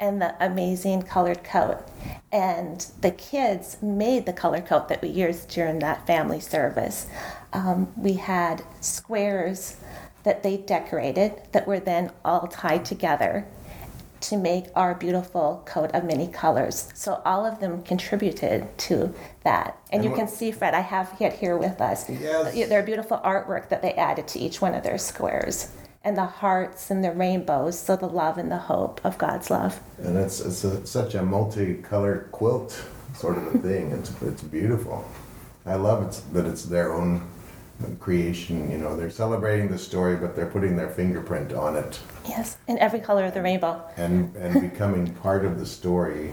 and 0.01 0.23
the 0.23 0.35
amazing 0.45 1.03
colored 1.03 1.45
coat. 1.45 1.85
And 2.33 2.87
the 3.03 3.11
kids 3.11 3.77
made 3.83 4.25
the 4.25 4.33
colored 4.33 4.67
coat 4.67 4.89
that 4.89 5.03
we 5.03 5.09
used 5.09 5.51
during 5.51 5.81
that 5.81 6.07
family 6.07 6.41
service. 6.41 7.07
Um, 7.53 7.93
we 7.95 8.15
had 8.15 8.65
squares 8.81 9.77
that 10.25 10.43
they 10.43 10.57
decorated 10.57 11.43
that 11.53 11.67
were 11.67 11.79
then 11.79 12.11
all 12.25 12.49
tied 12.49 12.87
together 12.87 13.47
to 14.29 14.37
make 14.37 14.67
our 14.75 14.95
beautiful 14.95 15.63
coat 15.67 15.91
of 15.93 16.05
many 16.05 16.27
colors. 16.27 16.89
So 16.95 17.21
all 17.25 17.45
of 17.45 17.61
them 17.61 17.83
contributed 17.83 18.77
to 18.79 19.15
that. 19.43 19.79
And, 19.91 20.03
and 20.03 20.11
you 20.11 20.17
can 20.17 20.29
see, 20.29 20.51
Fred, 20.51 20.75
I 20.75 20.81
have 20.81 21.15
it 21.21 21.35
here 21.35 21.57
with 21.57 21.81
us. 21.81 22.09
Yes. 22.09 22.69
Their 22.69 22.83
beautiful 22.83 23.19
artwork 23.19 23.69
that 23.69 23.83
they 23.83 23.93
added 23.93 24.27
to 24.29 24.39
each 24.39 24.61
one 24.61 24.75
of 24.75 24.83
their 24.83 24.99
squares. 24.99 25.71
And 26.03 26.17
the 26.17 26.25
hearts 26.25 26.91
and 26.91 27.03
the 27.03 27.13
rainbows, 27.13 27.79
so 27.79 27.97
the 27.97 28.09
love 28.09 28.37
and 28.37 28.51
the 28.51 28.59
hope 28.59 29.01
of 29.05 29.17
God's 29.17 29.51
love. 29.51 29.81
And 29.99 30.17
it's, 30.19 30.41
it's 30.41 30.65
a, 30.65 30.87
such 30.87 31.15
a 31.15 31.23
multicolored 31.23 32.31
quilt 32.31 32.83
sort 33.15 33.39
of 33.39 33.55
a 33.55 33.59
thing. 33.59 33.93
It's, 33.93 34.11
it's 34.23 34.43
beautiful. 34.43 35.05
I 35.65 35.77
love 35.77 36.03
it 36.07 36.21
that 36.35 36.45
it's 36.47 36.65
their 36.65 36.93
own 36.93 37.27
creation. 38.01 38.71
You 38.71 38.79
know, 38.79 38.97
they're 38.97 39.11
celebrating 39.11 39.69
the 39.69 39.79
story, 39.79 40.17
but 40.17 40.35
they're 40.37 40.47
putting 40.51 40.77
their 40.77 40.89
fingerprint 40.91 41.53
on 41.53 41.77
it 41.77 42.01
Yes, 42.29 42.57
in 42.69 42.79
every 42.79 43.01
color 43.01 43.25
of 43.25 43.35
the 43.35 43.43
rainbow. 43.43 43.83
and 43.97 44.35
and 44.37 44.61
becoming 44.71 45.13
part 45.15 45.45
of 45.45 45.59
the 45.59 45.67
story 45.67 46.33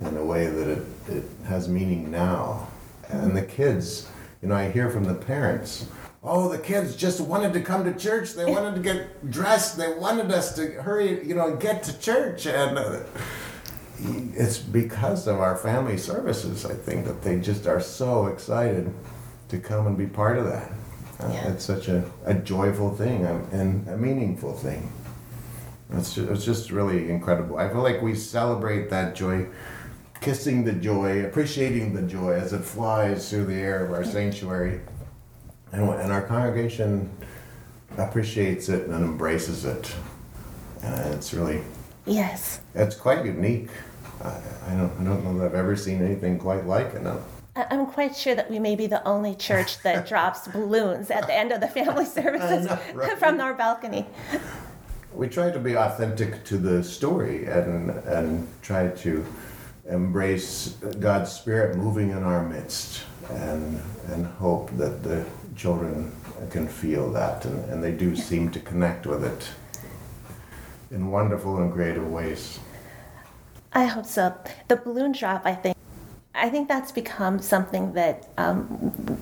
in 0.00 0.16
a 0.16 0.24
way 0.24 0.46
that 0.46 0.68
it, 0.68 0.86
it 1.08 1.24
has 1.46 1.68
meaning 1.68 2.10
now. 2.10 2.66
And 3.08 3.36
the 3.36 3.42
kids, 3.42 4.08
you 4.42 4.48
know, 4.48 4.54
I 4.56 4.70
hear 4.70 4.90
from 4.90 5.04
the 5.04 5.14
parents, 5.14 5.86
oh, 6.22 6.48
the 6.48 6.58
kids 6.58 6.96
just 6.96 7.20
wanted 7.20 7.52
to 7.52 7.60
come 7.60 7.84
to 7.84 7.94
church. 7.94 8.32
They 8.34 8.44
wanted 8.46 8.74
to 8.76 8.80
get 8.80 9.30
dressed. 9.30 9.76
They 9.76 9.92
wanted 9.92 10.30
us 10.32 10.54
to 10.56 10.82
hurry, 10.82 11.26
you 11.26 11.34
know, 11.34 11.54
get 11.56 11.82
to 11.84 11.98
church. 12.00 12.46
And 12.46 12.78
uh, 12.78 13.00
it's 14.34 14.58
because 14.58 15.26
of 15.28 15.38
our 15.38 15.56
family 15.56 15.96
services, 15.98 16.64
I 16.66 16.74
think, 16.74 17.06
that 17.06 17.22
they 17.22 17.38
just 17.38 17.66
are 17.66 17.80
so 17.80 18.26
excited 18.26 18.92
to 19.48 19.58
come 19.58 19.86
and 19.86 19.96
be 19.96 20.06
part 20.06 20.38
of 20.38 20.46
that. 20.46 20.70
Uh, 21.20 21.28
Yeah. 21.32 21.48
It's 21.52 21.64
such 21.64 21.88
a, 21.88 22.04
a 22.24 22.34
joyful 22.34 22.94
thing 22.94 23.24
and 23.52 23.86
a 23.88 23.96
meaningful 23.96 24.52
thing. 24.52 24.90
It's 25.92 26.14
just, 26.14 26.28
it's 26.30 26.44
just 26.44 26.70
really 26.70 27.10
incredible. 27.10 27.58
I 27.58 27.68
feel 27.68 27.82
like 27.82 28.02
we 28.02 28.14
celebrate 28.14 28.90
that 28.90 29.14
joy, 29.14 29.46
kissing 30.20 30.64
the 30.64 30.72
joy, 30.72 31.24
appreciating 31.24 31.94
the 31.94 32.02
joy 32.02 32.32
as 32.32 32.52
it 32.52 32.62
flies 32.64 33.30
through 33.30 33.44
the 33.46 33.54
air 33.54 33.84
of 33.84 33.92
our 33.92 34.04
sanctuary. 34.04 34.80
And, 35.72 35.88
and 35.88 36.10
our 36.12 36.22
congregation 36.22 37.10
appreciates 37.98 38.68
it 38.68 38.88
and 38.88 39.04
embraces 39.04 39.64
it. 39.64 39.94
And 40.82 41.14
it's 41.14 41.32
really, 41.32 41.60
Yes. 42.06 42.60
it's 42.74 42.96
quite 42.96 43.24
unique. 43.24 43.68
I, 44.22 44.28
I, 44.68 44.74
don't, 44.74 44.92
I 45.00 45.04
don't 45.04 45.24
know 45.24 45.38
that 45.38 45.46
I've 45.46 45.54
ever 45.54 45.76
seen 45.76 46.02
anything 46.04 46.38
quite 46.38 46.66
like 46.66 46.94
it. 46.94 47.02
No. 47.02 47.22
I'm 47.56 47.86
quite 47.86 48.16
sure 48.16 48.34
that 48.34 48.50
we 48.50 48.58
may 48.58 48.74
be 48.74 48.86
the 48.86 49.06
only 49.06 49.34
church 49.34 49.80
that 49.82 50.08
drops 50.08 50.48
balloons 50.48 51.10
at 51.10 51.26
the 51.26 51.34
end 51.34 51.52
of 51.52 51.60
the 51.60 51.68
family 51.68 52.04
services 52.20 52.66
know, 52.66 52.78
right? 52.94 53.18
from 53.18 53.40
our 53.40 53.54
balcony. 53.54 54.06
we 55.12 55.28
try 55.28 55.50
to 55.50 55.60
be 55.60 55.76
authentic 55.76 56.44
to 56.44 56.58
the 56.58 56.82
story 56.82 57.46
and 57.46 57.90
and 57.90 58.48
try 58.62 58.88
to 58.88 59.24
embrace 59.88 60.70
God's 60.98 61.30
spirit 61.30 61.76
moving 61.76 62.10
in 62.10 62.24
our 62.24 62.42
midst 62.42 63.02
and 63.30 63.80
and 64.08 64.26
hope 64.26 64.70
that 64.76 65.02
the 65.04 65.24
children 65.56 66.10
can 66.50 66.66
feel 66.66 67.12
that 67.12 67.44
and, 67.44 67.70
and 67.70 67.84
they 67.84 67.92
do 67.92 68.16
seem 68.16 68.50
to 68.50 68.60
connect 68.60 69.06
with 69.06 69.24
it 69.24 69.48
in 70.90 71.10
wonderful 71.10 71.58
and 71.58 71.72
creative 71.72 72.10
ways. 72.10 72.58
I 73.72 73.86
hope 73.86 74.06
so. 74.06 74.36
The 74.68 74.76
balloon 74.76 75.12
drop, 75.12 75.42
I 75.44 75.54
think, 75.54 75.73
I 76.34 76.48
think 76.50 76.68
that's 76.68 76.92
become 76.92 77.38
something 77.38 77.92
that 77.92 78.28
um, 78.36 79.18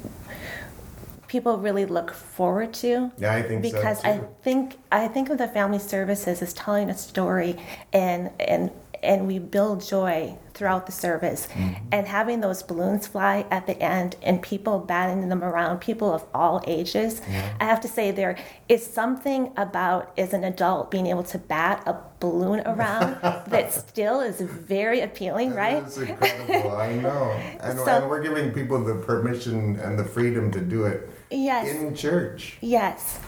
people 1.29 1.59
really 1.59 1.87
look 1.87 2.13
forward 2.13 2.73
to. 2.75 3.11
Yeah, 3.19 3.35
I 3.35 3.43
think 3.43 3.65
so, 3.65 3.71
because 3.71 4.05
I 4.05 4.21
think 4.43 4.79
I 4.91 5.09
think 5.09 5.31
of 5.31 5.39
the 5.39 5.49
family 5.49 5.79
services 5.79 6.43
as 6.43 6.53
telling 6.53 6.91
a 6.91 6.97
story 6.97 7.57
and 7.93 8.31
and 8.41 8.71
and 9.03 9.27
we 9.27 9.39
build 9.39 9.85
joy 9.87 10.37
throughout 10.55 10.87
the 10.87 10.93
service 10.93 11.49
Mm-hmm. 11.53 11.85
and 11.93 12.07
having 12.07 12.41
those 12.41 12.63
balloons 12.63 13.07
fly 13.07 13.47
at 13.51 13.67
the 13.67 13.81
end 13.83 14.17
and 14.23 14.41
people 14.43 14.79
batting 14.79 15.29
them 15.29 15.43
around 15.43 15.81
people 15.81 16.13
of 16.13 16.25
all 16.35 16.63
ages 16.67 17.21
i 17.61 17.65
have 17.65 17.81
to 17.81 17.89
say 17.89 18.11
there 18.11 18.37
is 18.69 18.87
something 18.87 19.51
about 19.57 20.13
as 20.19 20.33
an 20.35 20.45
adult 20.45 20.91
being 20.91 21.07
able 21.07 21.23
to 21.25 21.39
bat 21.39 21.83
a 21.87 21.97
balloon 22.21 22.61
around 22.67 23.17
that 23.51 23.73
still 23.73 24.21
is 24.21 24.41
very 24.41 25.01
appealing 25.01 25.55
right 25.55 25.83
It's 25.83 25.97
incredible. 25.99 26.71
I 26.77 26.93
know. 26.97 27.31
And, 27.61 27.79
So- 27.79 27.87
and 27.87 28.11
we're 28.11 28.23
giving 28.23 28.53
people 28.53 28.83
the 28.85 28.95
permission 28.97 29.77
and 29.81 29.99
the 29.99 30.05
freedom 30.05 30.51
to 30.53 30.61
do 30.61 30.85
it 30.85 31.09
yes 31.31 31.67
in 31.69 31.95
church. 31.95 32.59
yes 32.61 33.19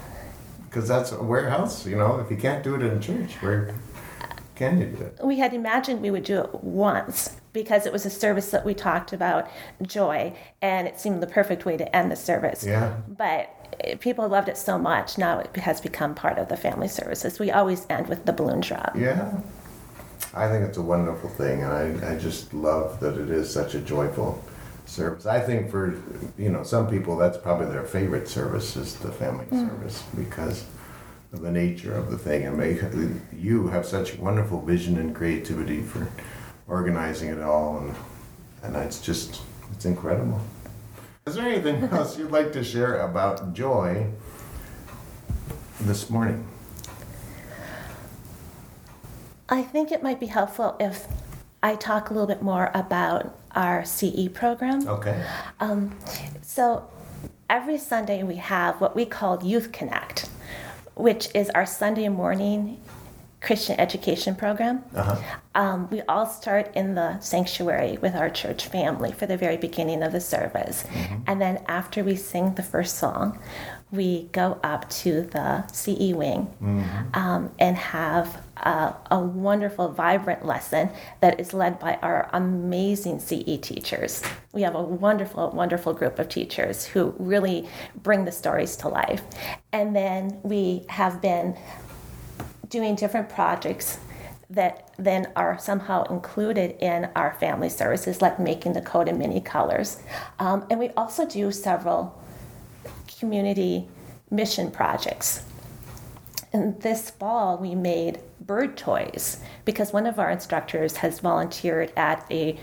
Because 0.69 0.87
that's 0.89 1.13
a 1.13 1.23
warehouse, 1.23 1.87
you 1.87 1.97
know. 1.97 2.19
If 2.21 2.31
you 2.31 2.37
can't 2.37 2.63
do 2.65 2.75
it 2.75 2.83
in 2.83 3.01
church, 3.01 3.33
where 3.43 3.73
can 4.55 4.81
you 4.81 4.87
do 4.87 5.03
it? 5.05 5.19
we 5.23 5.39
had 5.39 5.53
imagined 5.55 6.01
we 6.01 6.11
would 6.11 6.25
do 6.25 6.41
it 6.41 6.55
once 6.63 7.37
because 7.53 7.87
it 7.87 7.93
was 7.93 8.05
a 8.07 8.11
service 8.11 8.51
that 8.51 8.65
we 8.65 8.75
talked 8.75 9.13
about 9.13 9.49
joy 9.83 10.35
and 10.63 10.87
it 10.89 10.99
seemed 10.99 11.23
the 11.23 11.27
perfect 11.27 11.65
way 11.65 11.77
to 11.77 11.97
end 11.97 12.11
the 12.11 12.17
service 12.17 12.65
Yeah. 12.65 12.97
but 13.09 14.01
people 14.01 14.29
loved 14.29 14.49
it 14.49 14.57
so 14.57 14.79
much 14.79 15.19
now 15.19 15.41
it 15.41 15.55
has 15.57 15.81
become 15.81 16.15
part 16.15 16.39
of 16.39 16.49
the 16.49 16.57
family 16.57 16.89
services 16.89 17.39
we 17.39 17.51
always 17.51 17.87
end 17.91 18.09
with 18.09 18.25
the 18.25 18.33
balloon 18.33 18.61
drop 18.61 18.97
Yeah. 18.97 19.41
I 20.37 20.49
think 20.49 20.65
it's 20.65 20.79
a 20.79 20.83
wonderful 20.83 21.31
thing, 21.31 21.63
and 21.63 21.73
I, 22.03 22.15
I 22.15 22.19
just 22.19 22.53
love 22.53 22.99
that 23.01 23.17
it 23.17 23.31
is 23.31 23.49
such 23.53 23.75
a 23.75 23.81
joyful 23.81 24.43
service. 24.85 25.27
I 25.27 25.39
think 25.39 25.71
for, 25.71 25.95
you 26.37 26.51
know, 26.51 26.65
some 26.65 26.89
people 26.89 27.17
that's 27.17 27.39
probably 27.39 27.67
their 27.67 27.85
favorite 27.85 28.29
service 28.29 28.77
is 28.77 28.97
the 28.97 29.13
family 29.13 29.47
mm. 29.47 29.69
service 29.69 30.03
because 30.17 30.65
the 31.41 31.51
nature 31.51 31.95
of 31.95 32.11
the 32.11 32.19
thing. 32.19 32.47
And 32.47 32.57
Meg, 32.57 32.85
you 33.37 33.69
have 33.69 33.87
such 33.87 34.19
wonderful 34.19 34.61
vision 34.61 34.99
and 34.99 35.15
creativity 35.15 35.83
for 35.83 36.09
organizing 36.69 37.29
it 37.31 37.41
all, 37.41 37.79
and, 37.79 37.95
and 38.63 38.77
it's 38.77 39.01
just, 39.01 39.43
it's 39.73 39.85
incredible. 39.85 40.41
Is 41.27 41.35
there 41.37 41.47
anything 41.47 41.83
else 41.93 42.19
you'd 42.19 42.31
like 42.31 42.53
to 42.53 42.65
share 42.65 43.01
about 43.01 43.53
joy 43.55 44.07
this 45.81 46.09
morning? 46.11 46.47
i 49.51 49.61
think 49.61 49.93
it 49.93 50.03
might 50.03 50.19
be 50.19 50.27
helpful 50.27 50.75
if 50.81 51.07
i 51.63 51.75
talk 51.75 52.09
a 52.09 52.13
little 52.15 52.27
bit 52.27 52.41
more 52.41 52.71
about 52.75 53.39
our 53.55 53.85
ce 53.85 54.29
program 54.33 54.89
Okay. 54.89 55.23
Um, 55.61 55.95
so 56.41 56.89
every 57.51 57.79
Sunday 57.79 58.23
we 58.23 58.37
have 58.37 58.81
what 58.81 58.97
we 58.97 59.05
call 59.05 59.43
Youth 59.45 59.71
Connect, 59.73 60.29
which 60.95 61.29
is 61.35 61.51
our 61.51 61.67
Sunday 61.67 62.09
morning 62.09 62.81
Christian 63.41 63.79
education 63.79 64.35
program. 64.35 64.83
Uh-huh. 64.95 65.17
Um, 65.55 65.91
we 65.91 66.01
all 66.03 66.27
start 66.27 66.75
in 66.75 66.95
the 66.95 67.21
sanctuary 67.21 67.99
with 67.99 68.15
our 68.15 68.31
church 68.31 68.67
family 68.67 69.13
for 69.13 69.27
the 69.27 69.37
very 69.37 69.59
beginning 69.59 70.03
of 70.03 70.13
the 70.13 70.21
service. 70.21 70.85
And 71.27 71.41
then 71.41 71.63
after 71.69 72.03
we 72.03 72.17
sing 72.17 72.55
the 72.55 72.63
first 72.63 72.97
song, 72.97 73.39
we 73.91 74.25
go 74.33 74.59
up 74.63 74.89
to 74.91 75.23
the 75.23 75.67
CE 75.69 76.13
wing 76.15 76.53
um, 77.15 77.51
and 77.59 77.77
have 77.77 78.43
a, 78.57 78.95
a 79.11 79.21
wonderful, 79.21 79.89
vibrant 79.89 80.45
lesson 80.45 80.91
that 81.21 81.39
is 81.39 81.55
led 81.55 81.79
by 81.79 81.95
our 82.03 82.29
amazing 82.33 83.21
CE 83.21 83.59
teachers. 83.61 84.23
We 84.53 84.63
have 84.63 84.75
a 84.75 84.83
wonderful, 84.83 85.51
wonderful 85.51 85.93
group 85.93 86.19
of 86.19 86.29
teachers 86.29 86.85
who 86.87 87.15
really 87.19 87.69
bring 88.03 88.25
the 88.25 88.33
stories 88.33 88.77
to 88.79 88.89
life. 88.89 89.23
And 89.73 89.95
then 89.95 90.41
we 90.43 90.87
have 90.89 91.21
been 91.21 91.57
doing 92.69 92.97
different 92.97 93.29
projects 93.29 93.99
that 94.51 94.91
then 94.99 95.31
are 95.37 95.59
somehow 95.59 96.05
included 96.05 96.77
in 96.81 97.09
our 97.17 97.35
family 97.41 97.69
services, 97.69 98.23
like 98.23 98.39
making 98.39 98.73
the 98.73 98.81
coat 98.81 99.09
in 99.09 99.19
many 99.19 99.41
colors. 99.41 99.99
Um, 100.39 100.67
and 100.71 100.79
we 100.79 100.91
also 100.91 101.27
do 101.27 101.51
several 101.51 102.21
community 103.25 103.89
mission 104.31 104.71
projects. 104.71 105.43
And 106.53 106.79
this 106.83 107.11
fall, 107.11 107.57
we 107.57 107.75
made 107.75 108.21
bird 108.41 108.77
toys 108.77 109.41
because 109.65 109.95
one 109.95 110.07
of 110.07 110.19
our 110.19 110.31
instructors 110.31 110.97
has 110.97 111.21
volunteered 111.21 111.91
at 111.97 112.27
a 112.31 112.59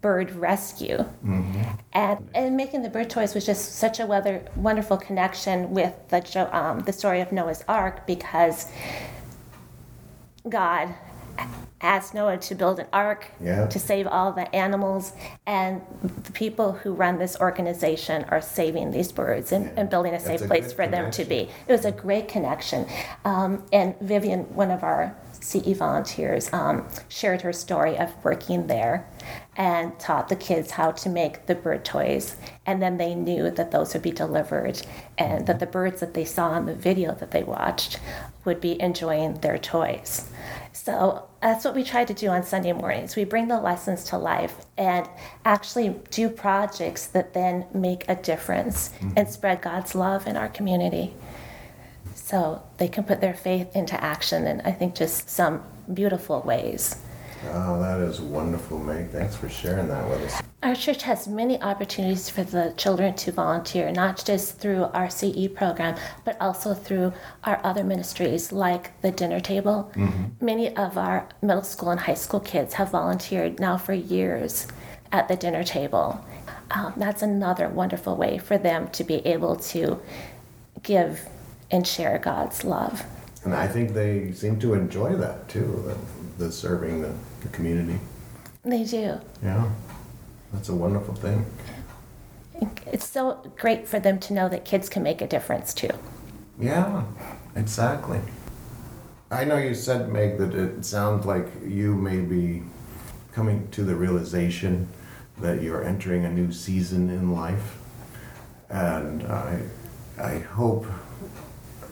bird 0.00 0.30
rescue. 0.32 1.04
And, 1.92 2.30
and 2.34 2.56
making 2.56 2.80
the 2.80 2.88
bird 2.88 3.10
toys 3.10 3.34
was 3.34 3.44
just 3.44 3.74
such 3.76 4.00
a 4.00 4.06
weather, 4.06 4.42
wonderful 4.56 4.96
connection 4.96 5.70
with 5.70 5.94
the, 6.08 6.56
um, 6.56 6.80
the 6.80 6.92
story 6.92 7.20
of 7.20 7.30
Noah's 7.30 7.62
Ark 7.68 8.06
because 8.06 8.66
God 10.48 10.94
asked 11.80 12.12
Noah 12.12 12.36
to 12.36 12.54
build 12.54 12.78
an 12.78 12.86
ark 12.92 13.28
Yeah. 13.40 13.66
to 13.66 13.78
save 13.78 14.06
all 14.06 14.32
the 14.32 14.54
animals, 14.54 15.12
and 15.46 15.80
the 16.24 16.32
people 16.32 16.72
who 16.72 16.92
run 16.92 17.18
this 17.18 17.38
organization 17.40 18.24
are 18.28 18.40
saving 18.42 18.90
these 18.90 19.10
birds 19.12 19.50
and, 19.52 19.70
and 19.78 19.88
building 19.88 20.12
a 20.12 20.16
That's 20.18 20.26
safe 20.26 20.42
a 20.42 20.46
place 20.46 20.72
for 20.72 20.86
them 20.86 21.10
to 21.12 21.24
be. 21.24 21.48
It 21.66 21.72
was 21.72 21.84
a 21.86 21.92
great 21.92 22.28
connection. 22.28 22.86
Um, 23.24 23.64
and 23.72 23.98
Vivian, 24.00 24.40
one 24.54 24.70
of 24.70 24.82
our 24.82 25.16
CE 25.40 25.76
volunteers, 25.76 26.52
um, 26.52 26.86
shared 27.08 27.42
her 27.42 27.52
story 27.52 27.96
of 27.98 28.12
working 28.24 28.66
there 28.66 29.08
and 29.56 29.98
taught 29.98 30.28
the 30.28 30.36
kids 30.36 30.72
how 30.72 30.90
to 30.92 31.08
make 31.08 31.46
the 31.46 31.54
bird 31.54 31.84
toys. 31.84 32.36
And 32.66 32.80
then 32.80 32.98
they 32.98 33.14
knew 33.14 33.50
that 33.50 33.70
those 33.70 33.92
would 33.92 34.02
be 34.02 34.10
delivered 34.10 34.82
and 35.18 35.46
that 35.46 35.60
the 35.60 35.66
birds 35.66 36.00
that 36.00 36.14
they 36.14 36.24
saw 36.24 36.56
in 36.56 36.66
the 36.66 36.74
video 36.74 37.14
that 37.14 37.30
they 37.30 37.42
watched 37.42 38.00
would 38.44 38.60
be 38.60 38.80
enjoying 38.80 39.34
their 39.34 39.58
toys. 39.58 40.30
So 40.72 41.28
that's 41.42 41.64
what 41.64 41.74
we 41.74 41.84
try 41.84 42.04
to 42.04 42.14
do 42.14 42.28
on 42.28 42.42
Sunday 42.42 42.72
mornings. 42.72 43.16
We 43.16 43.24
bring 43.24 43.48
the 43.48 43.60
lessons 43.60 44.04
to 44.04 44.18
life 44.18 44.64
and 44.78 45.08
actually 45.44 45.96
do 46.10 46.28
projects 46.28 47.06
that 47.08 47.34
then 47.34 47.66
make 47.74 48.04
a 48.08 48.14
difference 48.14 48.90
and 49.16 49.28
spread 49.28 49.60
God's 49.60 49.94
love 49.94 50.26
in 50.26 50.36
our 50.36 50.48
community. 50.48 51.14
So 52.30 52.62
they 52.76 52.86
can 52.86 53.02
put 53.02 53.20
their 53.20 53.34
faith 53.34 53.74
into 53.74 54.00
action 54.00 54.46
in, 54.46 54.60
I 54.60 54.70
think, 54.70 54.94
just 54.94 55.28
some 55.28 55.64
beautiful 55.92 56.42
ways. 56.42 56.94
Oh, 57.48 57.80
that 57.80 57.98
is 57.98 58.20
wonderful, 58.20 58.78
Meg. 58.78 59.10
Thanks 59.10 59.34
for 59.34 59.48
sharing 59.48 59.88
that 59.88 60.08
with 60.08 60.22
us. 60.22 60.40
Our 60.62 60.76
church 60.76 61.02
has 61.02 61.26
many 61.26 61.60
opportunities 61.60 62.30
for 62.30 62.44
the 62.44 62.72
children 62.76 63.14
to 63.14 63.32
volunteer, 63.32 63.90
not 63.90 64.24
just 64.24 64.58
through 64.58 64.84
our 64.92 65.10
CE 65.10 65.48
program, 65.52 65.96
but 66.24 66.40
also 66.40 66.72
through 66.72 67.12
our 67.42 67.60
other 67.64 67.82
ministries 67.82 68.52
like 68.52 69.00
the 69.02 69.10
dinner 69.10 69.40
table. 69.40 69.90
Mm-hmm. 69.96 70.44
Many 70.44 70.76
of 70.76 70.96
our 70.96 71.26
middle 71.42 71.64
school 71.64 71.90
and 71.90 71.98
high 71.98 72.14
school 72.14 72.38
kids 72.38 72.74
have 72.74 72.90
volunteered 72.90 73.58
now 73.58 73.76
for 73.76 73.92
years 73.92 74.68
at 75.10 75.26
the 75.26 75.34
dinner 75.34 75.64
table. 75.64 76.24
Um, 76.70 76.92
that's 76.96 77.22
another 77.22 77.68
wonderful 77.68 78.14
way 78.14 78.38
for 78.38 78.56
them 78.56 78.88
to 78.90 79.02
be 79.02 79.26
able 79.26 79.56
to 79.56 80.00
give 80.84 81.28
and 81.70 81.86
share 81.86 82.18
God's 82.18 82.64
love. 82.64 83.04
And 83.44 83.54
I 83.54 83.66
think 83.66 83.94
they 83.94 84.32
seem 84.32 84.58
to 84.60 84.74
enjoy 84.74 85.14
that 85.16 85.48
too, 85.48 85.82
the, 86.38 86.44
the 86.44 86.52
serving 86.52 87.02
the, 87.02 87.12
the 87.42 87.48
community. 87.48 87.98
They 88.62 88.84
do. 88.84 89.20
Yeah. 89.42 89.70
That's 90.52 90.68
a 90.68 90.74
wonderful 90.74 91.14
thing. 91.14 91.46
It's 92.86 93.08
so 93.08 93.40
great 93.56 93.88
for 93.88 93.98
them 93.98 94.18
to 94.20 94.34
know 94.34 94.48
that 94.48 94.64
kids 94.64 94.88
can 94.88 95.02
make 95.02 95.22
a 95.22 95.26
difference 95.26 95.72
too. 95.72 95.90
Yeah, 96.58 97.04
exactly. 97.56 98.20
I 99.30 99.44
know 99.44 99.56
you 99.56 99.74
said, 99.74 100.10
Meg, 100.10 100.38
that 100.38 100.54
it 100.54 100.84
sounds 100.84 101.24
like 101.24 101.46
you 101.64 101.94
may 101.94 102.20
be 102.20 102.62
coming 103.32 103.68
to 103.70 103.84
the 103.84 103.94
realization 103.94 104.88
that 105.38 105.62
you're 105.62 105.84
entering 105.84 106.24
a 106.24 106.30
new 106.30 106.52
season 106.52 107.08
in 107.08 107.32
life. 107.32 107.78
And 108.68 109.22
I, 109.22 109.62
I 110.20 110.38
hope 110.40 110.84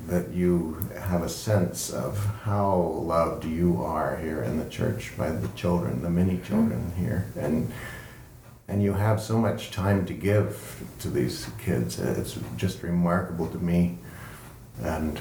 that 0.08 0.32
you 0.32 0.78
have 0.98 1.22
a 1.22 1.28
sense 1.28 1.90
of 1.90 2.18
how 2.42 2.76
loved 2.76 3.44
you 3.44 3.82
are 3.82 4.16
here 4.16 4.42
in 4.42 4.58
the 4.58 4.68
church 4.68 5.12
by 5.16 5.30
the 5.30 5.48
children, 5.48 6.02
the 6.02 6.10
many 6.10 6.38
children 6.38 6.92
here. 6.96 7.26
And 7.36 7.70
and 8.68 8.82
you 8.82 8.92
have 8.92 9.20
so 9.20 9.38
much 9.38 9.70
time 9.70 10.04
to 10.06 10.12
give 10.12 10.82
to 11.00 11.08
these 11.08 11.48
kids. 11.58 11.98
It's 11.98 12.38
just 12.56 12.82
remarkable 12.82 13.46
to 13.48 13.58
me. 13.58 13.96
And, 14.82 15.18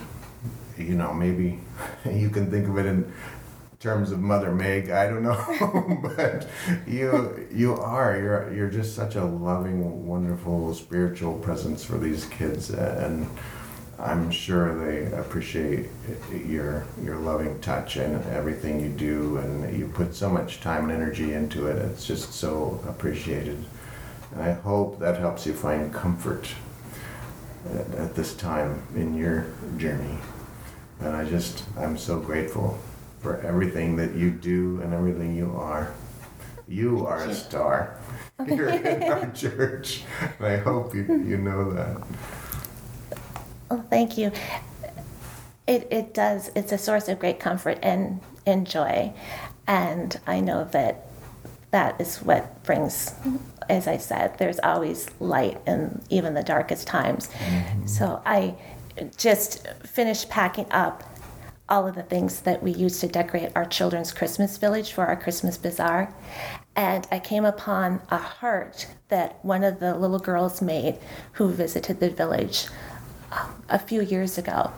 you 0.78 0.95
know, 0.95 1.13
maybe 1.13 1.60
you 2.06 2.30
can 2.30 2.52
think 2.52 2.67
of 2.67 2.78
it 2.78 2.86
in 2.86 3.12
terms 3.80 4.12
of 4.12 4.19
Mother 4.19 4.54
Meg. 4.54 4.89
I 4.89 5.08
don't 5.08 5.23
know, 5.23 6.00
but 6.15 6.47
you 6.86 7.47
you 7.54 7.76
are 7.76 8.17
you're 8.17 8.54
you're 8.54 8.69
just 8.69 8.95
such 8.95 9.15
a 9.15 9.23
loving, 9.23 10.06
wonderful 10.06 10.73
spiritual 10.73 11.39
presence 11.39 11.86
for 11.86 11.97
these 11.97 12.26
kids, 12.26 12.69
and 12.69 13.30
I'm 13.99 14.29
sure 14.29 14.75
they 14.86 15.12
appreciate 15.17 15.89
your 16.45 16.86
your 17.03 17.17
loving 17.17 17.60
touch 17.62 17.97
and 17.97 18.23
everything 18.27 18.79
you 18.79 18.89
do, 18.89 19.38
and 19.38 19.77
you 19.77 19.88
put 19.88 20.13
so 20.13 20.29
much 20.29 20.62
time 20.62 20.83
and 20.83 20.91
energy 20.91 21.33
into 21.33 21.67
it. 21.67 21.77
It's 21.77 22.05
just 22.05 22.33
so 22.33 22.79
appreciated, 22.88 23.65
and 24.31 24.41
I 24.43 24.53
hope 24.53 24.99
that 24.99 25.19
helps 25.19 25.47
you 25.47 25.53
find 25.53 25.91
comfort 25.91 26.47
at, 27.73 27.95
at 27.95 28.15
this 28.15 28.36
time 28.36 28.83
in 28.95 29.15
your 29.15 29.47
journey. 29.77 30.19
And 30.99 31.15
I 31.15 31.25
just 31.25 31.63
I'm 31.75 31.97
so 31.97 32.19
grateful 32.19 32.77
for 33.19 33.41
everything 33.41 33.95
that 33.95 34.13
you 34.13 34.29
do 34.29 34.79
and 34.83 34.93
everything 34.93 35.36
you 35.36 35.55
are. 35.55 35.91
You 36.67 37.07
are 37.07 37.23
a 37.23 37.33
star 37.33 37.97
here 38.45 38.69
in 38.69 39.03
our 39.03 39.31
church, 39.31 40.03
and 40.38 40.45
I 40.45 40.57
hope 40.57 40.93
you 40.93 41.01
you 41.01 41.38
know 41.38 41.71
that. 41.71 41.97
Well, 43.69 43.86
thank 43.89 44.17
you. 44.17 44.32
It, 45.67 45.88
it 45.91 46.13
does, 46.13 46.49
it's 46.56 46.71
a 46.71 46.77
source 46.77 47.10
of 47.10 47.19
great 47.19 47.39
comfort 47.39 47.80
and, 47.82 48.21
and 48.45 48.65
joy. 48.65 49.13
And 49.67 50.17
I 50.25 50.39
know 50.39 50.63
that 50.71 51.08
that 51.71 51.99
is 51.99 52.17
what 52.17 52.63
brings, 52.63 53.13
as 53.69 53.88
I 53.88 53.97
said, 53.97 54.38
there's 54.38 54.60
always 54.60 55.10
light 55.19 55.60
in 55.67 56.01
even 56.10 56.34
the 56.34 56.43
darkest 56.43 56.88
times. 56.88 57.27
Mm-hmm. 57.27 57.86
So 57.88 58.21
I 58.25 58.56
just 59.17 59.67
finished 59.84 60.30
packing 60.30 60.71
up 60.71 61.03
all 61.69 61.86
of 61.86 61.95
the 61.95 62.03
things 62.03 62.41
that 62.41 62.63
we 62.63 62.71
use 62.71 62.99
to 63.01 63.08
decorate 63.08 63.51
our 63.56 63.65
children's 63.65 64.13
Christmas 64.13 64.58
village 64.58 64.93
for 64.93 65.06
our 65.06 65.17
Christmas 65.17 65.58
bazaar. 65.58 66.13
And 66.77 67.06
I 67.12 67.19
came 67.19 67.43
upon 67.43 68.01
a 68.10 68.17
heart 68.17 68.88
that 69.10 69.43
one 69.43 69.65
of 69.65 69.80
the 69.80 69.95
little 69.95 70.19
girls 70.19 70.62
made 70.62 70.97
who 71.34 71.49
visited 71.49 71.99
the 71.99 72.10
village 72.10 72.67
a 73.69 73.79
few 73.79 74.01
years 74.01 74.37
ago. 74.37 74.71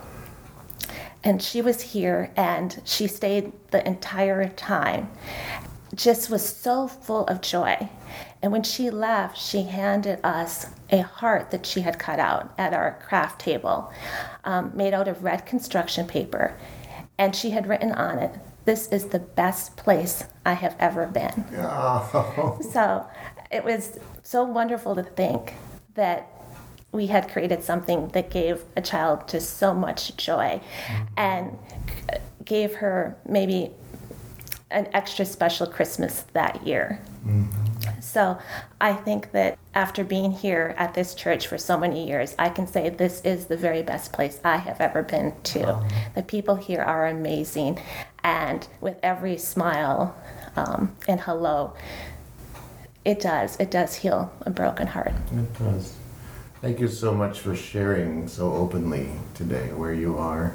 And 1.22 1.42
she 1.42 1.60
was 1.60 1.82
here 1.82 2.32
and 2.36 2.80
she 2.84 3.06
stayed 3.06 3.52
the 3.70 3.86
entire 3.86 4.48
time. 4.48 5.10
Just 5.94 6.30
was 6.30 6.46
so 6.46 6.88
full 6.88 7.26
of 7.26 7.40
joy. 7.40 7.88
And 8.42 8.52
when 8.52 8.62
she 8.62 8.90
left, 8.90 9.36
she 9.36 9.64
handed 9.64 10.18
us 10.24 10.66
a 10.88 11.02
heart 11.02 11.50
that 11.50 11.66
she 11.66 11.82
had 11.82 11.98
cut 11.98 12.18
out 12.18 12.54
at 12.56 12.72
our 12.72 12.98
craft 13.06 13.40
table, 13.40 13.92
um, 14.44 14.72
made 14.74 14.94
out 14.94 15.08
of 15.08 15.22
red 15.22 15.44
construction 15.44 16.06
paper. 16.06 16.56
And 17.18 17.36
she 17.36 17.50
had 17.50 17.66
written 17.66 17.92
on 17.92 18.18
it, 18.18 18.34
This 18.64 18.88
is 18.88 19.06
the 19.08 19.18
best 19.18 19.76
place 19.76 20.24
I 20.46 20.54
have 20.54 20.74
ever 20.78 21.06
been. 21.06 21.44
Oh. 21.56 22.58
So 22.72 23.06
it 23.50 23.64
was 23.64 23.98
so 24.22 24.44
wonderful 24.44 24.94
to 24.94 25.02
think 25.02 25.54
that 25.94 26.28
we 26.92 27.06
had 27.06 27.30
created 27.30 27.62
something 27.62 28.08
that 28.08 28.30
gave 28.30 28.64
a 28.76 28.80
child 28.80 29.28
just 29.28 29.58
so 29.58 29.72
much 29.72 30.16
joy 30.16 30.60
mm-hmm. 30.86 31.04
and 31.16 31.58
gave 32.44 32.74
her 32.76 33.16
maybe 33.28 33.70
an 34.70 34.88
extra 34.92 35.24
special 35.24 35.66
Christmas 35.66 36.24
that 36.32 36.66
year. 36.66 37.00
Mm-hmm. 37.26 38.00
So 38.00 38.38
I 38.80 38.92
think 38.94 39.32
that 39.32 39.58
after 39.74 40.04
being 40.04 40.32
here 40.32 40.74
at 40.76 40.94
this 40.94 41.14
church 41.14 41.46
for 41.46 41.58
so 41.58 41.78
many 41.78 42.06
years, 42.06 42.34
I 42.38 42.48
can 42.48 42.66
say 42.66 42.88
this 42.88 43.20
is 43.22 43.46
the 43.46 43.56
very 43.56 43.82
best 43.82 44.12
place 44.12 44.40
I 44.44 44.56
have 44.56 44.80
ever 44.80 45.02
been 45.02 45.34
to. 45.44 45.60
Wow. 45.60 45.88
The 46.14 46.22
people 46.22 46.56
here 46.56 46.82
are 46.82 47.06
amazing, 47.06 47.80
and 48.22 48.66
with 48.80 48.96
every 49.02 49.38
smile 49.38 50.14
um, 50.56 50.96
and 51.08 51.20
hello, 51.20 51.74
it 53.04 53.20
does. 53.20 53.56
It 53.58 53.70
does 53.70 53.94
heal 53.94 54.32
a 54.42 54.50
broken 54.50 54.86
heart. 54.86 55.12
It 55.32 55.58
does. 55.58 55.96
Thank 56.60 56.78
you 56.78 56.88
so 56.88 57.14
much 57.14 57.40
for 57.40 57.56
sharing 57.56 58.28
so 58.28 58.52
openly 58.52 59.08
today 59.32 59.72
where 59.72 59.94
you 59.94 60.18
are 60.18 60.54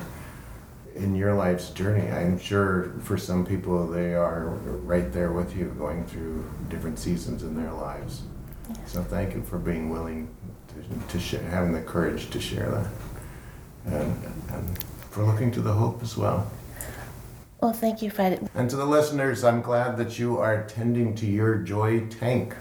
in 0.93 1.15
your 1.15 1.33
life's 1.33 1.71
journey. 1.71 2.11
I'm 2.11 2.37
sure 2.37 2.93
for 3.01 3.17
some 3.17 3.43
people 3.43 3.87
they 3.87 4.13
are 4.13 4.49
right 4.83 5.11
there 5.11 5.31
with 5.31 5.57
you 5.57 5.73
going 5.79 6.05
through 6.05 6.47
different 6.69 6.99
seasons 6.99 7.41
in 7.41 7.55
their 7.55 7.71
lives. 7.73 8.21
Yes. 8.69 8.77
So 8.85 9.01
thank 9.01 9.33
you 9.33 9.41
for 9.41 9.57
being 9.57 9.89
willing 9.89 10.29
to, 10.67 11.11
to 11.13 11.19
share, 11.19 11.41
having 11.41 11.73
the 11.73 11.81
courage 11.81 12.29
to 12.29 12.39
share 12.39 12.69
that. 12.69 12.87
And, 13.91 14.33
and 14.51 14.83
for 15.09 15.23
looking 15.23 15.49
to 15.53 15.61
the 15.61 15.73
hope 15.73 16.03
as 16.03 16.15
well. 16.15 16.51
Well, 17.61 17.73
thank 17.73 18.03
you, 18.03 18.11
Fred. 18.11 18.47
And 18.53 18.69
to 18.69 18.75
the 18.75 18.85
listeners, 18.85 19.43
I'm 19.43 19.63
glad 19.63 19.97
that 19.97 20.19
you 20.19 20.37
are 20.37 20.67
tending 20.67 21.15
to 21.15 21.25
your 21.25 21.55
joy 21.55 22.05
tank. 22.07 22.55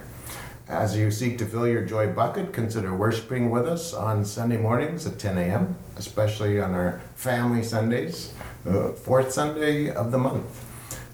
As 0.69 0.97
you 0.97 1.11
seek 1.11 1.37
to 1.39 1.45
fill 1.45 1.69
your 1.69 1.85
joy 1.85 2.11
bucket, 2.11 2.55
consider 2.55 2.95
worshiping 2.97 3.51
with 3.51 3.69
us 3.69 3.93
on 3.93 4.25
Sunday 4.25 4.57
mornings 4.57 5.07
at 5.07 5.19
10 5.19 5.37
a.m., 5.37 5.77
especially 5.99 6.59
on 6.59 6.73
our 6.73 7.03
family 7.17 7.63
Sundays, 7.63 8.33
the 8.65 8.95
fourth 8.95 9.31
Sunday 9.31 9.91
of 9.91 10.11
the 10.11 10.17
month. 10.17 10.65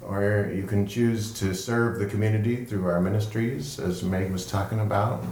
Or 0.03 0.53
you 0.55 0.63
can 0.63 0.87
choose 0.87 1.33
to 1.41 1.53
serve 1.53 1.99
the 1.99 2.07
community 2.07 2.65
through 2.65 2.87
our 2.87 3.01
ministries, 3.01 3.81
as 3.81 4.05
Meg 4.05 4.31
was 4.31 4.47
talking 4.47 4.79
about, 4.79 5.25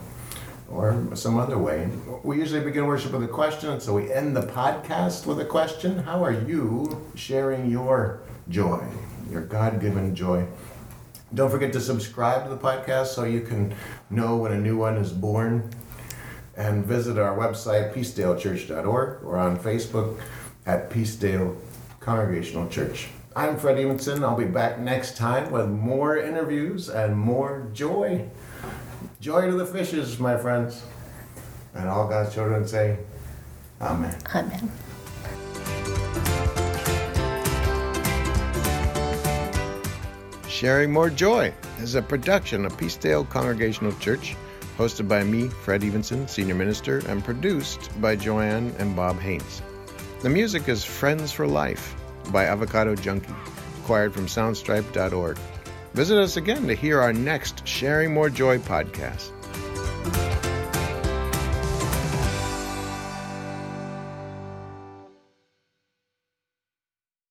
or 0.69 1.01
some 1.15 1.39
other 1.39 1.57
way. 1.57 1.89
We 2.25 2.39
usually 2.39 2.65
begin 2.65 2.87
worship 2.87 3.13
with 3.13 3.23
a 3.23 3.29
question, 3.29 3.81
so 3.81 3.95
we 3.95 4.13
end 4.13 4.35
the 4.37 4.43
podcast 4.43 5.27
with 5.27 5.39
a 5.39 5.45
question. 5.45 5.97
How 5.97 6.25
are 6.25 6.33
you 6.33 7.07
sharing 7.15 7.71
your 7.71 8.23
joy, 8.49 8.85
your 9.31 9.43
God 9.43 9.81
given 9.81 10.17
joy? 10.17 10.45
Don't 11.35 11.51
forget 11.51 11.73
to 11.75 11.81
subscribe 11.81 12.45
to 12.45 12.51
the 12.51 12.57
podcast 12.57 13.09
so 13.09 13.25
you 13.25 13.43
can 13.43 13.75
know 14.09 14.37
when 14.37 14.53
a 14.53 14.59
new 14.59 14.79
one 14.79 14.97
is 14.97 15.13
born. 15.13 15.71
And 16.57 16.85
visit 16.85 17.19
our 17.19 17.37
website, 17.37 17.95
peacedalechurch.org, 17.95 19.23
or 19.23 19.37
on 19.39 19.59
Facebook 19.59 20.21
at 20.67 20.91
Peace 20.91 21.15
Dale 21.15 21.57
Congregational 22.01 22.69
Church. 22.69 23.09
I'm 23.37 23.57
Fred 23.57 23.79
Evenson. 23.79 24.25
I'll 24.25 24.37
be 24.37 24.45
back 24.45 24.81
next 24.81 25.17
time 25.17 25.53
with 25.53 25.69
more 25.69 26.17
interviews 26.17 26.89
and 26.89 27.17
more 27.17 27.71
joy. 27.73 28.29
Joy 29.21 29.47
to 29.47 29.53
the 29.53 29.67
fishes, 29.67 30.19
my 30.19 30.37
friends. 30.37 30.83
And 31.75 31.89
all 31.89 32.09
God's 32.09 32.35
children 32.35 32.67
say, 32.67 32.99
Amen. 33.81 34.17
Amen. 34.35 34.73
Sharing 40.59 40.93
More 40.93 41.09
Joy 41.09 41.55
is 41.81 41.95
a 41.95 42.03
production 42.03 42.65
of 42.65 42.77
Peace 42.77 42.97
Dale 42.97 43.25
Congregational 43.25 43.93
Church, 44.01 44.35
hosted 44.77 45.07
by 45.07 45.23
me, 45.23 45.47
Fred 45.47 45.85
Evenson, 45.85 46.27
Senior 46.27 46.57
Minister, 46.57 46.99
and 47.07 47.25
produced 47.25 47.89
by 48.01 48.17
Joanne 48.17 48.75
and 48.81 48.97
Bob 48.97 49.21
Haynes. 49.21 49.63
The 50.21 50.29
music 50.29 50.69
is 50.69 50.85
Friends 50.85 51.31
for 51.31 51.47
Life 51.47 51.95
by 52.33 52.47
Avocado 52.47 52.97
Junkie, 52.97 53.33
acquired 53.79 54.13
from 54.13 54.27
soundstripe.org. 54.27 55.39
Visit 55.95 56.19
us 56.19 56.37
again 56.37 56.67
to 56.67 56.75
hear 56.75 57.01
our 57.01 57.13
next 57.13 57.65
Sharing 57.65 58.13
More 58.13 58.29
Joy 58.29 58.59
podcast. 58.59 59.31